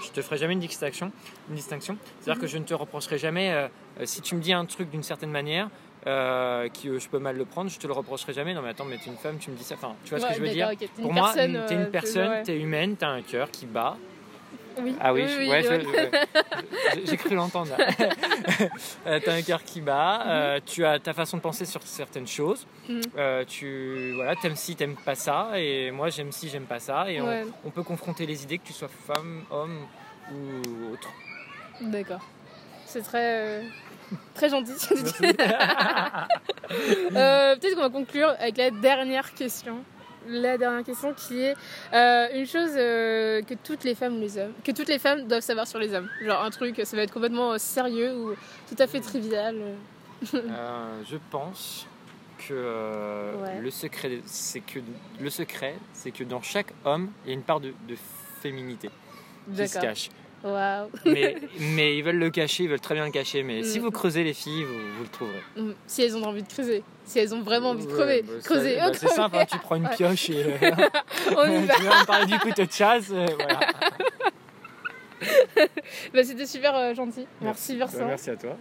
[0.02, 1.12] Je te ferai jamais une distinction.
[1.50, 1.98] Une distinction.
[2.22, 3.52] C'est-à-dire que je ne te reprocherai jamais.
[3.52, 3.68] euh,
[4.00, 5.70] euh, si tu me dis un truc d'une certaine manière,
[6.08, 8.54] euh, qui je peux mal le prendre, je te le reprocherai jamais.
[8.54, 9.76] Non, mais attends, mais t'es une femme, tu me dis ça.
[9.76, 10.70] Enfin, tu vois ce Ouais, que je veux dire.
[10.78, 12.44] T'es Pour une moi, personne, une- t'es euh, une personne, ouais.
[12.44, 13.98] t'es humaine, t'as un cœur qui bat.
[14.82, 14.96] Oui.
[15.02, 16.10] Ah oui, oui, je- oui, ouais, je- ouais.
[16.12, 17.02] ouais.
[17.06, 17.72] J'ai- cru l'entendre.
[19.08, 22.28] Euh, t'as un cœur qui bat, euh, tu as ta façon de penser sur certaines
[22.28, 22.68] choses.
[22.88, 23.02] Mhm.
[23.18, 27.10] Euh, tu voilà, t'aimes si t'aimes pas ça, et moi j'aime si j'aime pas ça,
[27.10, 27.46] et on- Ouais.
[27.66, 29.86] on, peut confronter les idées que tu sois femme, homme
[30.32, 31.10] ou autre.
[31.82, 32.22] D'accord.
[32.86, 33.62] C'est très,
[34.34, 34.74] très gentil.
[36.70, 39.78] Peut-être qu'on va conclure avec la dernière question.
[40.30, 41.56] La dernière question qui est
[41.94, 45.28] euh, une chose euh, que toutes les femmes ou les hommes, que toutes les femmes
[45.28, 46.08] doivent savoir sur les hommes.
[46.24, 48.36] Genre un truc, ça va être complètement euh, sérieux ou
[48.68, 49.56] tout à fait trivial.
[50.34, 51.88] Euh, je pense
[52.48, 52.54] que
[53.44, 53.60] Ouais.
[53.60, 54.80] le secret, c'est que
[55.20, 57.96] le secret, c'est que dans chaque homme, il y a une part de, de
[58.42, 58.90] féminité
[59.56, 60.10] qui se cache.
[60.44, 60.90] Waouh.
[61.06, 63.44] Mais, mais ils veulent le cacher, ils veulent très bien le cacher.
[63.44, 63.82] Mais si Mm.
[63.84, 65.42] vous creusez les filles, vous, vous le trouverez.
[65.58, 68.34] Mm, Si elles ont envie de creuser, si elles ont vraiment envie de Ouais, bah,
[68.44, 70.46] creuser, bah, oh, c'est simple, hein, tu prends une pioche et.
[70.64, 70.72] euh,
[71.36, 71.76] On y va.
[71.76, 73.10] tu vas me parler du couteau de chasse.
[73.12, 73.60] euh, voilà.
[76.14, 77.26] Bah, C'était super euh, gentil.
[77.42, 78.06] Merci, Vincent.
[78.08, 78.56] Merci à toi.